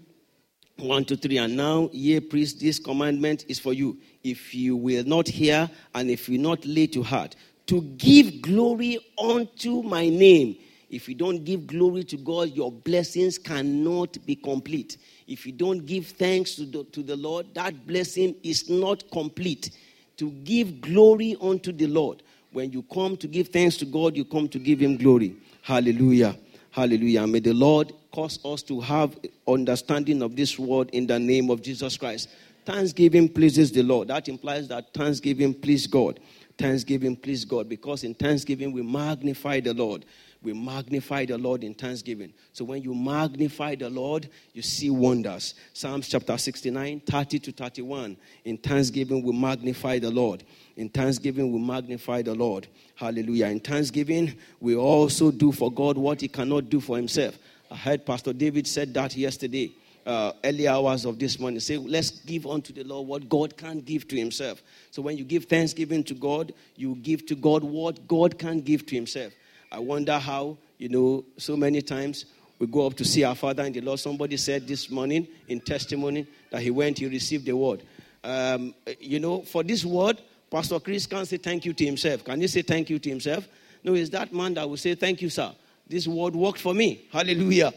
1 0.82 1.06
to 1.06 1.16
3. 1.16 1.38
And 1.38 1.56
now, 1.56 1.90
ye 1.94 2.20
priests, 2.20 2.60
this 2.60 2.80
commandment 2.80 3.46
is 3.48 3.60
for 3.60 3.74
you. 3.74 3.98
If 4.24 4.54
you 4.54 4.76
will 4.76 5.04
not 5.04 5.28
hear 5.28 5.70
and 5.96 6.10
if 6.10 6.28
you 6.28 6.38
not 6.38 6.66
lay 6.66 6.88
to 6.88 7.04
heart, 7.04 7.36
to 7.68 7.82
give 7.82 8.42
glory 8.42 9.00
unto 9.18 9.82
my 9.82 10.10
name. 10.10 10.58
If 10.90 11.08
you 11.08 11.16
don't 11.16 11.46
give 11.46 11.68
glory 11.68 12.04
to 12.04 12.18
God, 12.18 12.54
your 12.54 12.72
blessings 12.72 13.38
cannot 13.38 14.18
be 14.26 14.36
complete. 14.36 14.98
If 15.26 15.46
you 15.46 15.54
don't 15.54 15.86
give 15.86 16.08
thanks 16.08 16.56
to 16.56 16.66
the, 16.66 16.84
to 16.84 17.02
the 17.02 17.16
Lord, 17.16 17.54
that 17.54 17.88
blessing 17.88 18.36
is 18.44 18.70
not 18.70 19.10
complete 19.10 19.72
to 20.18 20.32
give 20.44 20.82
glory 20.82 21.38
unto 21.42 21.72
the 21.72 21.88
Lord. 21.88 22.24
When 22.52 22.72
you 22.72 22.84
come 22.84 23.16
to 23.18 23.28
give 23.28 23.48
thanks 23.48 23.78
to 23.78 23.86
God, 23.86 24.18
you 24.18 24.26
come 24.26 24.50
to 24.50 24.60
give 24.60 24.82
Him 24.82 24.98
glory. 24.98 25.36
Hallelujah. 25.62 26.36
Hallelujah. 26.72 27.26
May 27.26 27.40
the 27.40 27.54
Lord 27.54 27.94
cause 28.12 28.40
us 28.46 28.62
to 28.64 28.80
have 28.82 29.18
understanding 29.48 30.22
of 30.22 30.36
this 30.36 30.60
word 30.60 30.90
in 30.92 31.08
the 31.08 31.20
name 31.20 31.50
of 31.50 31.62
Jesus 31.62 31.98
Christ. 31.98 32.30
Thanksgiving 32.66 33.30
pleases 33.30 33.72
the 33.72 33.84
Lord. 33.84 34.10
That 34.10 34.28
implies 34.28 34.68
that 34.68 34.94
thanksgiving 34.94 35.54
pleases 35.54 35.88
God. 35.88 36.20
Thanksgiving 36.58 37.16
pleases 37.16 37.46
God 37.46 37.68
because 37.68 38.04
in 38.04 38.14
thanksgiving 38.14 38.72
we 38.72 38.84
magnify 38.84 39.62
the 39.62 39.74
Lord 39.74 40.06
we 40.44 40.54
magnify 40.54 41.26
the 41.26 41.38
Lord 41.38 41.64
in 41.64 41.74
thanksgiving. 41.74 42.34
So 42.52 42.66
when 42.66 42.82
you 42.82 42.96
magnify 42.96 43.76
the 43.76 43.90
Lord, 43.90 44.28
you 44.54 44.64
see 44.64 44.90
wonders. 44.90 45.54
Psalms 45.74 46.08
chapter 46.08 46.36
69, 46.36 47.02
30 47.02 47.40
to 47.40 47.52
31. 47.52 48.18
In 48.46 48.58
thanksgiving, 48.58 49.24
we 49.24 49.34
magnify 49.34 50.00
the 50.00 50.10
Lord. 50.10 50.44
In 50.78 50.90
thanksgiving, 50.90 51.52
we 51.52 51.60
magnify 51.60 52.24
the 52.24 52.34
Lord. 52.34 52.68
Hallelujah. 52.96 53.48
In 53.48 53.60
thanksgiving, 53.60 54.36
we 54.60 54.76
also 54.76 55.30
do 55.30 55.52
for 55.52 55.72
God 55.72 55.96
what 55.98 56.22
he 56.22 56.28
cannot 56.28 56.70
do 56.70 56.82
for 56.82 56.98
himself. 56.98 57.38
I 57.72 57.76
heard 57.76 58.06
Pastor 58.06 58.34
David 58.34 58.68
said 58.68 58.94
that 58.94 59.16
yesterday. 59.16 59.72
Uh, 60.06 60.34
early 60.44 60.68
hours 60.68 61.06
of 61.06 61.20
this 61.20 61.40
morning 61.40 61.60
say 61.60 61.78
let's 61.78 62.10
give 62.10 62.48
unto 62.48 62.74
the 62.74 62.84
lord 62.84 63.08
what 63.08 63.30
god 63.30 63.56
can't 63.56 63.86
give 63.86 64.08
to 64.08 64.16
himself 64.18 64.64
so 64.90 65.00
when 65.00 65.16
you 65.16 65.24
give 65.24 65.46
thanksgiving 65.46 66.04
to 66.04 66.16
god 66.16 66.52
you 66.76 66.96
give 67.04 67.24
to 67.24 67.36
god 67.36 67.64
what 67.64 68.08
god 68.08 68.40
can't 68.40 68.66
give 68.66 68.84
to 68.84 68.96
himself 68.96 69.32
I 69.72 69.80
wonder 69.80 70.20
how, 70.20 70.58
you 70.78 70.90
know, 70.90 71.24
so 71.38 71.56
many 71.56 71.82
times 71.82 72.26
we 72.60 72.68
go 72.68 72.86
up 72.86 72.96
to 72.96 73.06
see 73.06 73.24
our 73.24 73.36
Father 73.36 73.64
in 73.64 73.72
the 73.72 73.80
Lord. 73.80 74.00
Somebody 74.00 74.36
said 74.36 74.68
this 74.68 74.92
morning 74.92 75.28
in 75.48 75.62
testimony 75.62 76.28
that 76.50 76.62
he 76.62 76.72
went, 76.72 77.00
he 77.00 77.08
received 77.08 77.46
the 77.46 77.56
word. 77.56 77.82
Um, 78.24 78.76
you 79.00 79.22
know, 79.22 79.44
for 79.44 79.64
this 79.64 79.86
word, 79.86 80.22
Pastor 80.52 80.80
Chris 80.82 81.08
can't 81.08 81.26
say 81.26 81.38
thank 81.38 81.64
you 81.64 81.72
to 81.74 81.86
himself. 81.86 82.26
Can 82.26 82.42
he 82.42 82.48
say 82.48 82.64
thank 82.64 82.90
you 82.90 83.00
to 83.00 83.10
himself? 83.10 83.48
No, 83.82 83.94
it's 83.94 84.10
that 84.10 84.34
man 84.34 84.56
that 84.56 84.70
will 84.70 84.78
say 84.78 84.94
thank 84.94 85.22
you, 85.22 85.30
sir. 85.30 85.54
This 85.92 86.08
word 86.08 86.38
worked 86.38 86.60
for 86.60 86.74
me. 86.74 87.06
Hallelujah. 87.12 87.74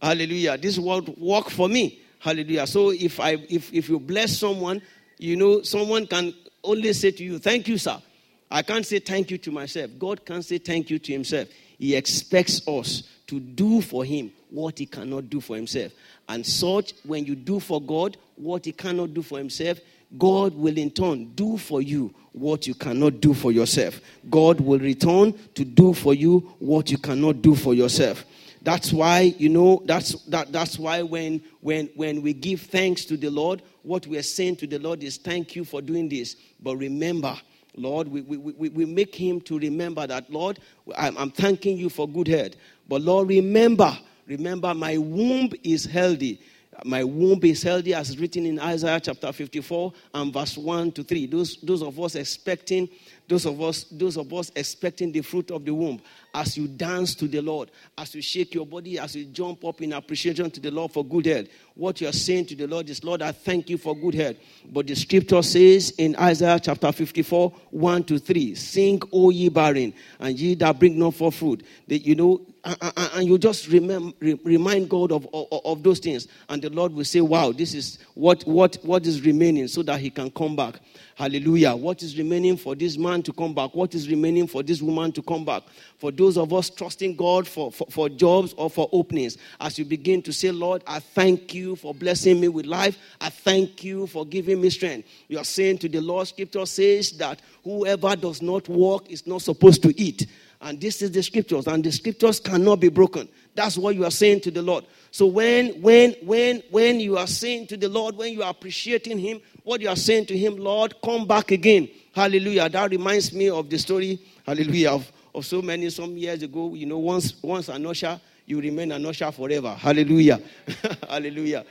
Hallelujah. 0.00 0.56
This 0.56 0.78
word 0.78 1.08
worked 1.18 1.50
for 1.50 1.68
me. 1.68 2.00
Hallelujah. 2.20 2.64
So 2.64 2.90
if 2.90 3.18
I 3.18 3.32
if 3.50 3.74
if 3.74 3.88
you 3.88 3.98
bless 3.98 4.38
someone, 4.38 4.80
you 5.18 5.34
know, 5.34 5.62
someone 5.62 6.06
can 6.06 6.32
only 6.62 6.92
say 6.92 7.10
to 7.10 7.24
you, 7.24 7.40
Thank 7.40 7.66
you, 7.66 7.76
sir. 7.76 8.00
I 8.48 8.62
can't 8.62 8.86
say 8.86 9.00
thank 9.00 9.32
you 9.32 9.38
to 9.38 9.50
myself. 9.50 9.90
God 9.98 10.24
can't 10.24 10.44
say 10.44 10.58
thank 10.58 10.90
you 10.90 11.00
to 11.00 11.12
himself. 11.12 11.48
He 11.76 11.96
expects 11.96 12.66
us 12.68 13.02
to 13.26 13.40
do 13.40 13.80
for 13.80 14.04
him 14.04 14.30
what 14.50 14.78
he 14.78 14.86
cannot 14.86 15.28
do 15.28 15.40
for 15.40 15.56
himself. 15.56 15.90
And 16.28 16.46
such, 16.46 16.92
when 17.02 17.26
you 17.26 17.34
do 17.34 17.58
for 17.58 17.82
God 17.82 18.16
what 18.36 18.64
he 18.64 18.70
cannot 18.70 19.12
do 19.12 19.22
for 19.22 19.38
himself, 19.38 19.80
God 20.18 20.54
will 20.54 20.76
in 20.76 20.90
turn 20.90 21.32
do 21.34 21.56
for 21.58 21.82
you 21.82 22.14
what 22.32 22.66
you 22.66 22.74
cannot 22.74 23.20
do 23.20 23.32
for 23.32 23.50
yourself. 23.50 24.00
God 24.28 24.60
will 24.60 24.78
return 24.78 25.32
to 25.54 25.64
do 25.64 25.94
for 25.94 26.14
you 26.14 26.40
what 26.58 26.90
you 26.90 26.98
cannot 26.98 27.42
do 27.42 27.54
for 27.54 27.74
yourself. 27.74 28.24
That's 28.62 28.92
why, 28.92 29.34
you 29.38 29.48
know, 29.48 29.82
that's 29.84 30.20
that, 30.24 30.52
that's 30.52 30.78
why 30.78 31.02
when 31.02 31.40
when 31.60 31.88
when 31.94 32.20
we 32.20 32.32
give 32.32 32.62
thanks 32.62 33.04
to 33.06 33.16
the 33.16 33.30
Lord, 33.30 33.62
what 33.82 34.06
we 34.06 34.18
are 34.18 34.22
saying 34.22 34.56
to 34.56 34.66
the 34.66 34.78
Lord 34.78 35.02
is 35.04 35.18
thank 35.18 35.54
you 35.54 35.64
for 35.64 35.80
doing 35.80 36.08
this. 36.08 36.36
But 36.60 36.76
remember, 36.76 37.36
Lord, 37.76 38.08
we, 38.08 38.22
we, 38.22 38.36
we, 38.36 38.68
we 38.70 38.84
make 38.84 39.14
him 39.14 39.40
to 39.42 39.58
remember 39.58 40.06
that, 40.06 40.30
Lord, 40.32 40.58
I'm, 40.96 41.16
I'm 41.16 41.30
thanking 41.30 41.76
you 41.76 41.88
for 41.88 42.08
good 42.08 42.26
health. 42.26 42.54
But 42.88 43.02
Lord, 43.02 43.28
remember, 43.28 43.96
remember 44.26 44.74
my 44.74 44.96
womb 44.98 45.50
is 45.62 45.84
healthy. 45.84 46.40
My 46.84 47.02
womb 47.04 47.40
is 47.42 47.62
healthy, 47.62 47.94
as 47.94 48.18
written 48.18 48.44
in 48.44 48.58
Isaiah 48.58 49.00
chapter 49.00 49.32
54 49.32 49.92
and 50.14 50.32
verse 50.32 50.58
1 50.58 50.92
to 50.92 51.02
3. 51.02 51.26
Those, 51.26 51.56
those 51.62 51.82
of 51.82 51.98
us 51.98 52.14
expecting, 52.14 52.88
those 53.26 53.46
of 53.46 53.60
us, 53.62 53.84
those 53.90 54.16
of 54.18 54.32
us 54.32 54.52
expecting 54.54 55.10
the 55.10 55.22
fruit 55.22 55.50
of 55.50 55.64
the 55.64 55.72
womb, 55.72 56.00
as 56.34 56.56
you 56.58 56.68
dance 56.68 57.14
to 57.14 57.28
the 57.28 57.40
Lord, 57.40 57.70
as 57.96 58.14
you 58.14 58.20
shake 58.20 58.54
your 58.54 58.66
body, 58.66 58.98
as 58.98 59.16
you 59.16 59.24
jump 59.24 59.64
up 59.64 59.80
in 59.80 59.94
appreciation 59.94 60.50
to 60.50 60.60
the 60.60 60.70
Lord 60.70 60.92
for 60.92 61.04
good 61.04 61.24
health. 61.24 61.46
What 61.74 62.00
you 62.00 62.08
are 62.08 62.12
saying 62.12 62.46
to 62.46 62.54
the 62.54 62.66
Lord 62.66 62.90
is, 62.90 63.02
Lord, 63.02 63.22
I 63.22 63.32
thank 63.32 63.70
you 63.70 63.78
for 63.78 63.96
good 63.96 64.14
health. 64.14 64.36
But 64.70 64.86
the 64.86 64.94
scripture 64.94 65.42
says 65.42 65.90
in 65.98 66.14
Isaiah 66.16 66.60
chapter 66.60 66.92
54, 66.92 67.52
1 67.70 68.04
to 68.04 68.18
3, 68.18 68.54
Sing, 68.54 69.00
O 69.12 69.30
ye 69.30 69.48
barren, 69.48 69.94
and 70.20 70.38
ye 70.38 70.54
that 70.56 70.78
bring 70.78 70.98
no 70.98 71.10
forth 71.10 71.36
fruit. 71.36 71.64
That 71.88 72.06
you 72.06 72.14
know, 72.14 72.42
and 72.66 73.26
you 73.28 73.38
just 73.38 73.68
remember, 73.68 74.12
remind 74.20 74.88
God 74.90 75.12
of, 75.12 75.28
of, 75.32 75.46
of, 75.64 75.82
those 75.82 76.00
things, 76.00 76.26
and 76.48 76.60
the 76.60 76.70
Lord 76.70 76.92
will 76.92 77.04
say, 77.04 77.20
Wow, 77.20 77.52
this 77.52 77.74
is 77.74 77.98
what, 78.14 78.42
what, 78.42 78.76
what 78.82 79.06
is 79.06 79.22
remaining 79.22 79.68
so 79.68 79.82
that 79.84 80.00
He 80.00 80.10
can 80.10 80.30
come 80.30 80.56
back. 80.56 80.80
Hallelujah. 81.14 81.74
What 81.74 82.02
is 82.02 82.18
remaining 82.18 82.58
for 82.58 82.74
this 82.74 82.98
man 82.98 83.22
to 83.22 83.32
come 83.32 83.54
back? 83.54 83.74
What 83.74 83.94
is 83.94 84.10
remaining 84.10 84.46
for 84.46 84.62
this 84.62 84.82
woman 84.82 85.12
to 85.12 85.22
come 85.22 85.46
back? 85.46 85.62
For 85.96 86.10
those 86.10 86.36
of 86.36 86.52
us 86.52 86.68
trusting 86.68 87.16
God 87.16 87.48
for, 87.48 87.72
for, 87.72 87.86
for 87.88 88.08
jobs 88.10 88.52
or 88.58 88.68
for 88.68 88.88
openings, 88.92 89.38
as 89.58 89.78
you 89.78 89.86
begin 89.86 90.20
to 90.22 90.32
say, 90.32 90.50
Lord, 90.50 90.82
I 90.86 90.98
thank 90.98 91.54
you 91.54 91.76
for 91.76 91.94
blessing 91.94 92.38
me 92.38 92.48
with 92.48 92.66
life. 92.66 92.98
I 93.18 93.30
thank 93.30 93.82
you 93.82 94.06
for 94.06 94.26
giving 94.26 94.60
me 94.60 94.68
strength. 94.68 95.08
You 95.28 95.38
are 95.38 95.44
saying 95.44 95.78
to 95.78 95.88
the 95.88 96.02
Lord, 96.02 96.28
Scripture 96.28 96.66
says 96.66 97.12
that 97.12 97.40
whoever 97.64 98.14
does 98.14 98.42
not 98.42 98.68
walk 98.68 99.10
is 99.10 99.26
not 99.26 99.40
supposed 99.40 99.82
to 99.84 99.98
eat. 99.98 100.26
And 100.60 100.80
this 100.80 101.02
is 101.02 101.10
the 101.10 101.22
scriptures, 101.22 101.66
and 101.66 101.84
the 101.84 101.92
scriptures 101.92 102.40
cannot 102.40 102.80
be 102.80 102.88
broken. 102.88 103.28
That's 103.54 103.76
what 103.78 103.94
you 103.94 104.04
are 104.04 104.10
saying 104.10 104.40
to 104.42 104.50
the 104.50 104.62
Lord. 104.62 104.84
So 105.10 105.26
when 105.26 105.80
when 105.80 106.14
when 106.22 106.62
when 106.70 107.00
you 107.00 107.16
are 107.16 107.26
saying 107.26 107.68
to 107.68 107.76
the 107.76 107.88
Lord, 107.88 108.16
when 108.16 108.32
you 108.32 108.42
are 108.42 108.50
appreciating 108.50 109.18
Him, 109.18 109.40
what 109.64 109.80
you 109.80 109.88
are 109.88 109.96
saying 109.96 110.26
to 110.26 110.36
Him, 110.36 110.56
Lord, 110.56 110.94
come 111.02 111.26
back 111.26 111.50
again. 111.50 111.88
Hallelujah. 112.14 112.68
That 112.68 112.90
reminds 112.90 113.32
me 113.32 113.50
of 113.50 113.68
the 113.68 113.78
story, 113.78 114.20
hallelujah, 114.46 114.90
of, 114.90 115.10
of 115.34 115.44
so 115.44 115.62
many 115.62 115.90
some 115.90 116.16
years 116.16 116.42
ago. 116.42 116.74
You 116.74 116.86
know, 116.86 116.98
once 116.98 117.42
once 117.42 117.68
an 117.68 117.86
usher, 117.86 118.20
you 118.46 118.60
remain 118.60 118.92
an 118.92 119.04
usher 119.06 119.30
forever. 119.32 119.74
Hallelujah. 119.74 120.40
hallelujah. 121.08 121.64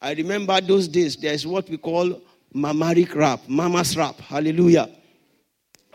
I 0.00 0.12
remember 0.12 0.60
those 0.60 0.86
days, 0.86 1.16
there's 1.16 1.46
what 1.46 1.68
we 1.68 1.76
call 1.76 2.20
mamaric 2.54 3.14
rap, 3.14 3.40
mama's 3.48 3.96
rap. 3.96 4.16
Hallelujah. 4.20 4.88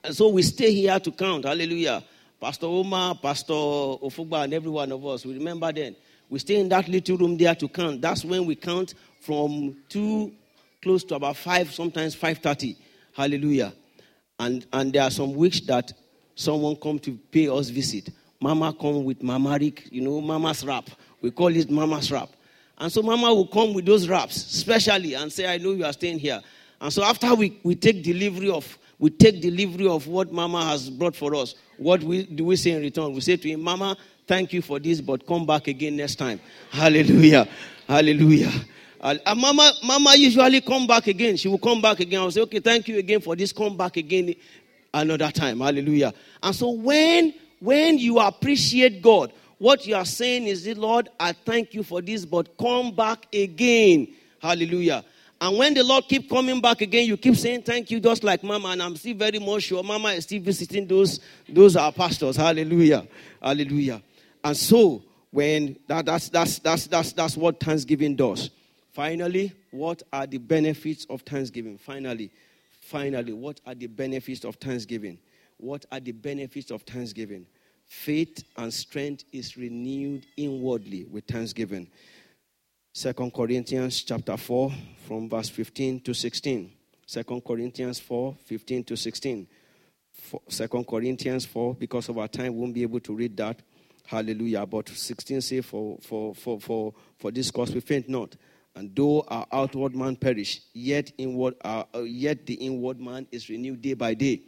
And 0.03 0.15
so 0.15 0.27
we 0.29 0.41
stay 0.41 0.73
here 0.73 0.99
to 0.99 1.11
count. 1.11 1.45
Hallelujah. 1.45 2.03
Pastor 2.43 2.65
Omar, 2.65 3.15
Pastor 3.15 3.53
Ofugba, 3.53 4.43
and 4.43 4.53
every 4.53 4.69
one 4.69 4.91
of 4.91 5.05
us, 5.05 5.25
we 5.25 5.33
remember 5.33 5.71
then. 5.71 5.95
We 6.29 6.39
stay 6.39 6.59
in 6.59 6.67
that 6.67 6.89
little 6.89 7.15
room 7.15 7.37
there 7.37 7.55
to 7.55 7.69
count. 7.69 8.01
That's 8.01 8.25
when 8.25 8.45
we 8.45 8.53
count 8.53 8.95
from 9.21 9.77
two, 9.87 10.33
close 10.81 11.05
to 11.05 11.15
about 11.15 11.37
five, 11.37 11.73
sometimes 11.73 12.15
five 12.15 12.39
thirty. 12.39 12.75
Hallelujah. 13.13 13.71
And 14.37 14.67
and 14.73 14.91
there 14.91 15.03
are 15.03 15.09
some 15.09 15.33
weeks 15.35 15.61
that 15.67 15.93
someone 16.35 16.75
come 16.75 16.99
to 16.99 17.17
pay 17.31 17.47
us 17.47 17.69
visit. 17.69 18.09
Mama 18.41 18.73
come 18.73 19.05
with 19.05 19.19
mamaric, 19.19 19.89
you 19.89 20.01
know, 20.01 20.19
mama's 20.19 20.65
wrap. 20.65 20.89
We 21.21 21.31
call 21.31 21.55
it 21.55 21.71
mama's 21.71 22.11
wrap. 22.11 22.27
And 22.77 22.91
so 22.91 23.01
mama 23.01 23.33
will 23.33 23.47
come 23.47 23.73
with 23.73 23.85
those 23.85 24.09
wraps, 24.09 24.35
specially, 24.35 25.13
and 25.13 25.31
say, 25.31 25.47
I 25.47 25.59
know 25.59 25.71
you 25.71 25.85
are 25.85 25.93
staying 25.93 26.19
here. 26.19 26.41
And 26.81 26.91
so 26.91 27.05
after 27.05 27.33
we, 27.35 27.57
we 27.63 27.75
take 27.75 28.03
delivery 28.03 28.49
of 28.49 28.77
we 28.99 29.09
take 29.09 29.41
delivery 29.41 29.87
of 29.87 30.07
what 30.07 30.31
mama 30.31 30.63
has 30.65 30.89
brought 30.89 31.15
for 31.15 31.35
us. 31.35 31.55
What 31.77 32.03
we, 32.03 32.23
do 32.23 32.45
we 32.45 32.55
say 32.55 32.71
in 32.71 32.81
return? 32.81 33.13
We 33.13 33.21
say 33.21 33.37
to 33.37 33.49
him, 33.49 33.61
Mama, 33.61 33.97
thank 34.27 34.53
you 34.53 34.61
for 34.61 34.79
this, 34.79 35.01
but 35.01 35.25
come 35.27 35.45
back 35.45 35.67
again 35.67 35.97
next 35.97 36.15
time. 36.15 36.39
Hallelujah. 36.71 37.47
Hallelujah. 37.87 38.51
And 39.01 39.19
uh, 39.25 39.35
mama, 39.35 39.73
mama 39.83 40.15
usually 40.15 40.61
come 40.61 40.87
back 40.87 41.07
again. 41.07 41.35
She 41.35 41.49
will 41.49 41.57
come 41.57 41.81
back 41.81 41.99
again. 41.99 42.21
I'll 42.21 42.31
say, 42.31 42.41
okay, 42.41 42.59
thank 42.59 42.87
you 42.87 42.97
again 42.97 43.19
for 43.19 43.35
this. 43.35 43.51
Come 43.51 43.75
back 43.75 43.97
again 43.97 44.33
another 44.93 45.29
time. 45.31 45.59
Hallelujah. 45.59 46.13
And 46.41 46.55
so 46.55 46.69
when 46.69 47.33
when 47.59 47.97
you 47.97 48.19
appreciate 48.19 49.01
God, 49.01 49.31
what 49.57 49.87
you 49.87 49.95
are 49.95 50.05
saying 50.05 50.47
is, 50.47 50.67
Lord, 50.77 51.09
I 51.19 51.31
thank 51.31 51.73
you 51.73 51.83
for 51.83 52.01
this, 52.01 52.25
but 52.25 52.57
come 52.57 52.93
back 52.93 53.25
again. 53.33 54.07
Hallelujah. 54.41 55.05
And 55.43 55.57
when 55.57 55.73
the 55.73 55.83
Lord 55.83 56.07
keep 56.07 56.29
coming 56.29 56.61
back 56.61 56.79
again, 56.79 57.05
you 57.05 57.17
keep 57.17 57.35
saying 57.35 57.63
thank 57.63 57.91
you, 57.91 57.99
just 57.99 58.23
like 58.23 58.45
Mama. 58.45 58.69
And 58.69 58.81
I'm 58.81 58.95
still 58.95 59.13
very 59.13 59.39
much 59.39 59.63
sure 59.63 59.83
Mama 59.83 60.13
is 60.13 60.23
still 60.23 60.41
visiting 60.41 60.87
those 60.87 61.19
those 61.49 61.75
are 61.75 61.91
pastors. 61.91 62.37
Hallelujah, 62.37 63.05
hallelujah. 63.41 64.01
And 64.41 64.55
so 64.55 65.03
when 65.31 65.75
that, 65.87 66.05
that's 66.05 66.29
that's 66.29 66.59
that's 66.59 66.87
that's 66.87 67.11
that's 67.11 67.35
what 67.35 67.59
Thanksgiving 67.59 68.15
does. 68.15 68.51
Finally, 68.93 69.51
what 69.71 70.01
are 70.13 70.25
the 70.25 70.37
benefits 70.37 71.05
of 71.09 71.23
Thanksgiving? 71.23 71.77
Finally, 71.77 72.31
finally, 72.79 73.33
what 73.33 73.59
are 73.67 73.75
the 73.75 73.87
benefits 73.87 74.45
of 74.45 74.55
Thanksgiving? 74.55 75.17
What 75.57 75.85
are 75.91 75.99
the 75.99 76.13
benefits 76.13 76.71
of 76.71 76.83
Thanksgiving? 76.83 77.45
Faith 77.87 78.45
and 78.55 78.73
strength 78.73 79.25
is 79.33 79.57
renewed 79.57 80.25
inwardly 80.37 81.03
with 81.03 81.25
Thanksgiving. 81.25 81.89
Second 82.95 83.33
Corinthians 83.33 84.03
chapter 84.03 84.37
4 84.37 84.71
from 85.07 85.27
verse 85.27 85.49
15 85.49 86.01
to 86.01 86.13
16. 86.13 86.71
Second 87.07 87.43
Corinthians 87.43 87.99
4, 87.99 88.35
15 88.45 88.83
to 88.83 88.95
16. 88.95 89.47
Second 90.47 90.85
Corinthians 90.85 91.43
4, 91.43 91.73
because 91.73 92.07
of 92.09 92.19
our 92.19 92.27
time, 92.27 92.53
we 92.53 92.61
won't 92.61 92.73
be 92.75 92.83
able 92.83 92.99
to 92.99 93.15
read 93.15 93.35
that. 93.35 93.59
Hallelujah. 94.05 94.63
But 94.67 94.89
16 94.89 95.41
say, 95.41 95.61
for, 95.61 95.97
for, 96.03 96.35
for, 96.35 96.59
for, 96.59 96.93
for 97.17 97.31
this 97.31 97.49
cause 97.49 97.73
we 97.73 97.79
faint 97.79 98.07
not. 98.07 98.35
And 98.75 98.95
though 98.95 99.21
our 99.27 99.47
outward 99.51 99.95
man 99.95 100.15
perish, 100.15 100.61
yet 100.71 101.11
inward, 101.17 101.55
uh, 101.65 101.85
uh, 101.95 102.01
yet 102.01 102.45
the 102.45 102.53
inward 102.53 102.99
man 102.99 103.25
is 103.31 103.49
renewed 103.49 103.81
day 103.81 103.95
by 103.95 104.13
day. 104.13 104.43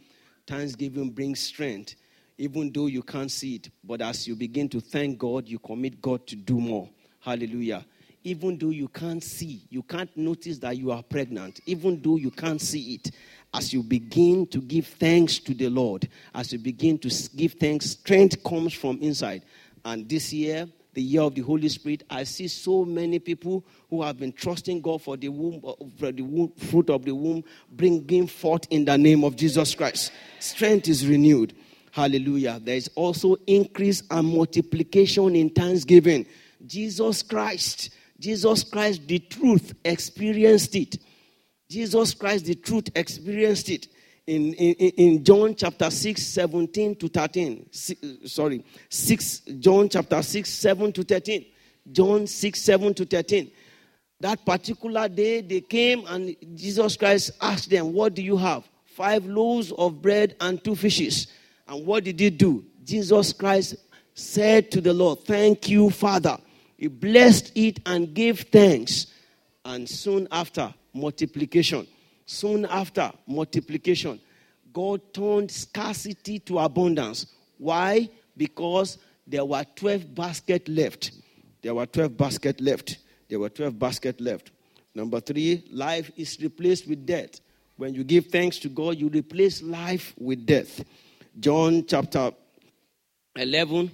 Thanksgiving 0.46 1.10
brings 1.10 1.40
strength, 1.40 1.96
even 2.38 2.72
though 2.72 2.86
you 2.86 3.02
can't 3.02 3.32
see 3.32 3.56
it. 3.56 3.72
But 3.84 4.04
as 4.04 4.28
you 4.28 4.36
begin 4.36 4.70
to 4.70 4.80
thank 4.80 5.18
God, 5.18 5.48
you 5.48 5.58
commit 5.58 6.00
God 6.00 6.28
to 6.28 6.36
do 6.36 6.60
more. 6.60 6.88
Hallelujah 7.22 7.84
even 8.26 8.58
though 8.58 8.72
you 8.72 8.88
can't 8.88 9.24
see, 9.24 9.62
you 9.70 9.84
can't 9.84 10.10
notice 10.18 10.58
that 10.58 10.78
you 10.78 10.92
are 10.92 11.04
pregnant, 11.04 11.62
even 11.68 12.02
though 12.02 12.18
you 12.18 12.32
can't 12.32 12.60
see 12.60 12.96
it, 12.96 13.12
as 13.54 13.72
you 13.72 13.84
begin 13.84 14.48
to 14.48 14.58
give 14.58 14.88
thanks 14.88 15.38
to 15.38 15.54
the 15.54 15.70
Lord, 15.70 16.10
as 16.34 16.52
you 16.52 16.58
begin 16.58 16.98
to 17.00 17.30
give 17.36 17.54
thanks, 17.54 17.92
strength 17.92 18.44
comes 18.44 18.74
from 18.74 18.98
inside. 19.00 19.44
And 19.86 20.10
this 20.10 20.34
year, 20.34 20.68
the 20.96 21.04
year 21.04 21.22
of 21.22 21.36
the 21.36 21.42
Holy 21.42 21.70
Spirit, 21.70 22.04
I 22.10 22.24
see 22.24 22.48
so 22.48 22.84
many 22.84 23.20
people 23.20 23.64
who 23.92 24.02
have 24.02 24.18
been 24.18 24.34
trusting 24.34 24.82
God 24.82 25.04
for 25.04 25.18
the 25.18 25.30
womb, 25.30 25.62
uh, 25.64 25.74
for 26.00 26.12
the 26.12 26.24
womb, 26.24 26.52
fruit 26.58 26.90
of 26.90 27.06
the 27.06 27.14
womb, 27.14 27.44
bringing 27.72 28.26
forth 28.26 28.66
in 28.72 28.86
the 28.86 28.98
name 28.98 29.24
of 29.24 29.36
Jesus 29.36 29.76
Christ. 29.76 30.12
Strength 30.40 30.88
is 30.88 31.08
renewed. 31.08 31.56
Hallelujah. 31.92 32.60
There 32.62 32.76
is 32.76 32.90
also 32.96 33.36
increase 33.46 34.02
and 34.10 34.28
multiplication 34.28 35.36
in 35.36 35.52
thanksgiving. 35.52 36.26
Jesus 36.66 37.22
Christ 37.22 37.92
Jesus 38.20 38.64
Christ, 38.64 39.08
the 39.08 39.20
truth, 39.20 39.74
experienced 39.84 40.76
it. 40.76 40.98
Jesus 41.70 42.14
Christ, 42.14 42.46
the 42.46 42.56
truth, 42.56 42.90
experienced 42.96 43.70
it. 43.70 43.88
In, 44.28 44.54
in, 44.54 44.74
in 44.74 45.24
John 45.24 45.54
chapter 45.54 45.90
6, 45.90 46.22
17 46.22 46.96
to 46.96 47.08
13. 47.08 47.70
sorry, 48.26 48.64
6, 48.90 49.40
John 49.60 49.90
chapter 49.90 50.22
6, 50.22 50.50
7 50.50 50.94
to 50.94 51.04
13. 51.04 51.46
John 51.92 52.26
6, 52.26 52.62
7 52.62 52.94
to 52.96 53.06
13. 53.06 53.52
That 54.22 54.46
particular 54.46 55.08
day, 55.08 55.42
they 55.42 55.62
came 55.62 56.06
and 56.08 56.36
Jesus 56.56 56.96
Christ 56.96 57.32
asked 57.42 57.70
them, 57.70 57.94
What 57.94 58.16
do 58.16 58.24
you 58.24 58.38
have? 58.38 58.64
Five 58.86 59.26
loaves 59.26 59.72
of 59.74 60.02
bread 60.02 60.36
and 60.40 60.64
two 60.64 60.76
fishes. 60.76 61.28
And 61.68 61.86
what 61.86 62.06
did 62.06 62.20
he 62.20 62.30
do? 62.30 62.64
Jesus 62.84 63.34
Christ 63.34 63.76
said 64.14 64.72
to 64.72 64.82
the 64.82 64.94
Lord, 64.94 65.20
Thank 65.26 65.70
you, 65.70 65.90
Father 65.90 66.38
he 66.78 66.88
blessed 66.88 67.52
it 67.56 67.80
and 67.86 68.14
gave 68.14 68.42
thanks. 68.42 69.08
And 69.64 69.90
soon 69.90 70.28
after, 70.32 70.74
multiplication. 70.94 71.88
Soon 72.26 72.66
after 72.66 73.12
multiplication, 73.28 74.20
God 74.74 75.14
turned 75.14 75.52
scarcity 75.52 76.40
to 76.40 76.60
abundance. 76.60 77.28
Why? 77.58 78.10
Because 78.36 78.98
there 79.26 79.46
were 79.46 79.64
12 79.76 80.14
baskets 80.14 80.68
left. 80.68 81.12
There 81.62 81.74
were 81.74 81.86
12 81.86 82.18
baskets 82.18 82.62
left. 82.62 82.98
There 83.30 83.40
were 83.40 83.50
12 83.50 83.80
baskets 83.80 84.22
left. 84.22 84.52
Number 84.94 85.20
three, 85.20 85.64
life 85.72 86.12
is 86.16 86.38
replaced 86.42 86.88
with 86.88 87.06
death. 87.06 87.40
When 87.78 87.94
you 87.94 88.04
give 88.04 88.28
thanks 88.28 88.60
to 88.60 88.70
God, 88.70 88.98
you 88.98 89.10
replace 89.10 89.62
life 89.62 90.14
with 90.18 90.46
death. 90.46 90.84
John 91.40 91.86
chapter 91.86 92.32
11. 93.36 93.92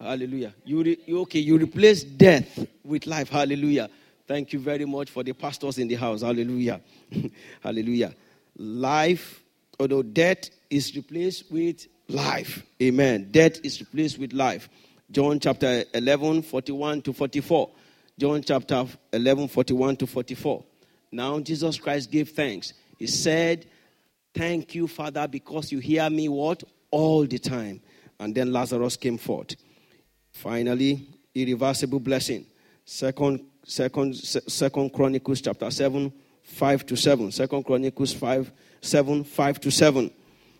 Hallelujah. 0.00 0.54
You, 0.64 0.82
re, 0.82 0.98
okay, 1.08 1.38
you 1.38 1.56
replace 1.56 2.04
death 2.04 2.66
with 2.84 3.06
life. 3.06 3.30
Hallelujah. 3.30 3.88
Thank 4.26 4.52
you 4.52 4.58
very 4.58 4.84
much 4.84 5.10
for 5.10 5.22
the 5.22 5.32
pastors 5.32 5.78
in 5.78 5.88
the 5.88 5.94
house. 5.94 6.22
Hallelujah. 6.22 6.80
Hallelujah. 7.62 8.14
Life, 8.56 9.42
although 9.80 10.02
death 10.02 10.50
is 10.68 10.94
replaced 10.94 11.50
with 11.50 11.86
life. 12.08 12.62
Amen. 12.82 13.28
Death 13.30 13.64
is 13.64 13.80
replaced 13.80 14.18
with 14.18 14.32
life. 14.32 14.68
John 15.10 15.38
chapter 15.38 15.84
11, 15.94 16.42
41 16.42 17.02
to 17.02 17.12
44. 17.12 17.70
John 18.18 18.42
chapter 18.42 18.86
11, 19.12 19.48
41 19.48 19.96
to 19.96 20.06
44. 20.06 20.64
Now 21.12 21.38
Jesus 21.38 21.78
Christ 21.78 22.10
gave 22.10 22.30
thanks. 22.30 22.72
He 22.98 23.06
said, 23.06 23.66
Thank 24.34 24.74
you, 24.74 24.86
Father, 24.86 25.26
because 25.26 25.72
you 25.72 25.78
hear 25.78 26.10
me 26.10 26.28
what? 26.28 26.62
All 26.90 27.24
the 27.24 27.38
time. 27.38 27.80
And 28.20 28.34
then 28.34 28.52
Lazarus 28.52 28.96
came 28.96 29.16
forth. 29.16 29.56
Finally, 30.42 31.06
irreversible 31.34 31.98
blessing. 31.98 32.44
Second, 32.84 33.40
second, 33.64 34.14
second 34.14 34.92
Chronicles 34.92 35.40
chapter 35.40 35.70
7, 35.70 36.12
5 36.42 36.86
to 36.86 36.96
7. 36.96 37.32
Second 37.32 37.64
Chronicles 37.64 38.12
5, 38.12 38.52
7, 38.82 39.24
5 39.24 39.60
to 39.60 39.70
7. 39.70 40.10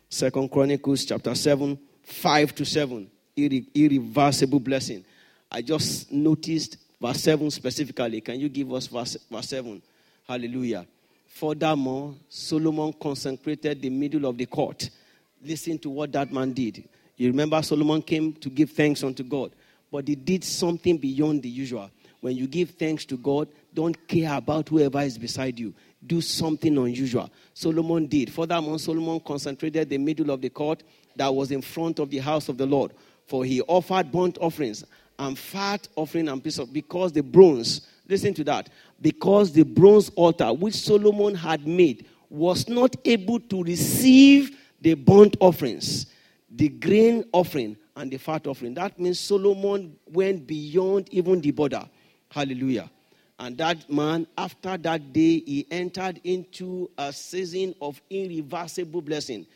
Second 0.09 0.51
Chronicles 0.51 1.05
chapter 1.05 1.35
7, 1.35 1.79
5 2.03 2.55
to 2.55 2.65
7. 2.65 3.11
Irre- 3.37 3.67
irreversible 3.75 4.61
blessing. 4.61 5.05
I 5.53 5.61
just 5.61 6.11
noticed 6.11 6.79
verse 7.01 7.21
7 7.21 7.51
specifically. 7.51 8.23
Can 8.23 8.41
you 8.41 8.49
give 8.49 8.73
us 8.73 8.87
verse, 8.87 9.19
verse 9.31 9.49
7? 9.49 9.83
Hallelujah. 10.27 10.87
Furthermore, 11.27 12.15
Solomon 12.31 12.95
consecrated 12.95 13.83
the 13.83 13.91
middle 13.91 14.25
of 14.25 14.39
the 14.39 14.47
court. 14.47 14.89
Listen 15.45 15.79
to 15.81 15.91
what 15.91 16.13
that 16.13 16.33
man 16.33 16.55
did. 16.55 16.89
You 17.17 17.29
remember 17.29 17.63
Solomon 17.63 18.03
came 18.03 18.33
to 18.35 18.51
give 18.51 18.71
thanks 18.71 19.03
unto 19.03 19.23
God, 19.23 19.53
but 19.91 20.09
he 20.09 20.15
did 20.15 20.45
something 20.45 20.99
beyond 20.99 21.43
the 21.43 21.49
usual. 21.49 21.91
When 22.21 22.37
you 22.37 22.47
give 22.47 22.71
thanks 22.71 23.05
to 23.07 23.17
God, 23.17 23.49
don't 23.75 24.09
care 24.09 24.37
about 24.37 24.69
whoever 24.69 25.01
is 25.01 25.19
beside 25.19 25.59
you. 25.59 25.75
Do 26.07 26.21
something 26.21 26.77
unusual. 26.77 27.31
Solomon 27.55 28.07
did. 28.07 28.33
Furthermore, 28.33 28.79
Solomon 28.79 29.21
concentrated 29.21 29.89
the 29.89 29.99
middle 29.99 30.31
of 30.31 30.41
the 30.41 30.51
court 30.51 30.83
that 31.15 31.33
was 31.33 31.51
in 31.51 31.63
front 31.63 31.99
of 31.99 32.11
the 32.11 32.19
house 32.19 32.49
of 32.49 32.59
the 32.59 32.67
Lord, 32.67 32.93
for 33.27 33.45
he 33.45 33.61
offered 33.63 34.11
burnt 34.11 34.39
offerings 34.41 34.85
and 35.19 35.39
fat 35.39 35.89
offering 35.97 36.29
and 36.29 36.43
peace 36.43 36.59
of 36.59 36.73
because 36.73 37.13
the 37.13 37.23
bronze 37.23 37.87
Listen 38.09 38.35
to 38.35 38.45
that. 38.45 38.71
Because 39.01 39.53
the 39.53 39.65
bronze 39.65 40.11
altar 40.11 40.53
which 40.53 40.75
Solomon 40.75 41.35
had 41.35 41.67
made 41.67 42.07
was 42.31 42.69
not 42.69 42.95
able 43.05 43.41
to 43.41 43.63
receive 43.63 44.57
the 44.81 44.95
burnt 44.95 45.37
offerings, 45.41 46.07
the 46.51 46.69
grain 46.69 47.25
offering, 47.33 47.77
and 47.97 48.11
the 48.11 48.19
fat 48.19 48.47
offering. 48.47 48.75
That 48.75 48.99
means 49.01 49.19
Solomon 49.19 49.97
went 50.07 50.47
beyond 50.47 51.09
even 51.13 51.41
the 51.41 51.51
border. 51.51 51.89
Hallelujah. 52.31 52.91
And 53.39 53.59
that 53.59 53.91
man, 53.91 54.27
after 54.39 54.77
that 54.77 55.13
day, 55.13 55.41
he 55.41 55.67
entered 55.71 56.21
into 56.25 56.91
a 56.97 57.13
season 57.13 57.75
of 57.81 58.01
irreversible 58.09 59.03
blessing. 59.03 59.47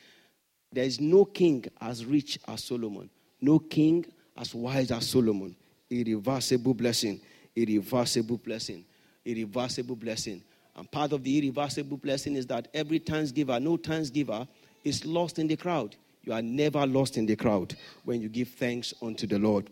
There 0.73 0.85
is 0.85 1.01
no 1.01 1.25
king 1.25 1.65
as 1.81 2.05
rich 2.05 2.39
as 2.49 2.65
Solomon, 2.65 3.11
no 3.41 3.59
king 3.59 4.07
as 4.37 4.55
wise 4.55 4.91
as 4.91 5.09
Solomon. 5.09 5.57
Irreversible 5.91 6.75
blessing 6.75 7.21
irreversible 7.57 8.39
blessing. 8.39 8.85
Irreversible 9.25 9.97
blessing. 9.97 10.43
And 10.77 10.91
part 10.91 11.13
of 11.13 11.23
the 11.23 11.39
irreversible 11.39 11.97
blessing 11.97 12.37
is 12.37 12.47
that 12.47 12.69
every 12.73 12.99
thanksgiver, 12.99 13.61
no 13.61 13.77
thanksgiver, 13.77 14.47
is 14.85 15.05
lost 15.05 15.39
in 15.39 15.47
the 15.47 15.57
crowd. 15.57 15.97
You 16.23 16.33
are 16.33 16.43
never 16.43 16.87
lost 16.87 17.17
in 17.17 17.27
the 17.27 17.37
crowd 17.37 17.75
when 18.05 18.21
you 18.21 18.29
give 18.29 18.49
thanks 18.49 18.93
unto 19.03 19.27
the 19.27 19.39
Lord. 19.39 19.71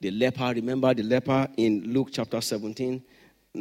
The 0.00 0.10
leper, 0.10 0.52
remember 0.54 0.92
the 0.94 1.02
leper 1.02 1.48
in 1.56 1.92
Luke 1.92 2.08
chapter 2.10 2.40
17, 2.40 3.02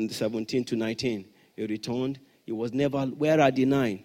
17 0.09 0.63
to 0.65 0.75
19. 0.75 1.25
He 1.55 1.65
returned. 1.65 2.19
He 2.45 2.51
was 2.51 2.73
never, 2.73 3.05
where 3.05 3.39
are 3.39 3.51
the 3.51 3.65
nine? 3.65 4.03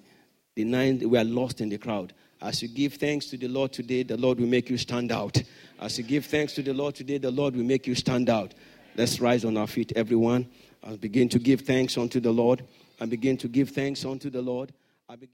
The 0.55 0.65
nine 0.65 1.09
were 1.09 1.25
lost 1.25 1.61
in 1.61 1.69
the 1.69 1.79
crowd. 1.79 2.13
As 2.43 2.63
you 2.63 2.69
give 2.69 2.95
thanks 2.95 3.27
to 3.27 3.39
the 3.39 3.49
Lord 3.49 3.73
today, 3.73 4.03
the 4.03 4.17
Lord 4.17 4.39
will 4.39 4.47
make 4.47 4.69
you 4.69 4.77
stand 4.77 5.11
out. 5.11 5.43
As 5.81 5.97
you 5.97 6.05
give 6.05 6.27
thanks 6.27 6.53
to 6.55 6.63
the 6.63 6.75
Lord 6.75 6.95
today, 6.95 7.19
the 7.19 7.31
Lord 7.31 7.57
will 7.57 7.65
make 7.65 7.87
you 7.87 7.95
stand 7.95 8.29
out. 8.29 8.55
Let's 8.97 9.21
rise 9.21 9.45
on 9.45 9.57
our 9.57 9.67
feet, 9.67 9.93
everyone, 9.97 10.47
and 10.83 11.01
begin 11.01 11.29
to 11.31 11.39
give 11.39 11.63
thanks 11.63 11.97
unto 11.97 12.21
the 12.21 12.33
Lord. 12.33 12.65
And 13.01 13.11
begin 13.11 13.37
to 13.39 13.49
give 13.49 13.71
thanks 13.71 14.05
unto 14.05 14.31
the 14.31 14.41
Lord. 14.43 14.73
I 15.09 15.17
begin 15.17 15.31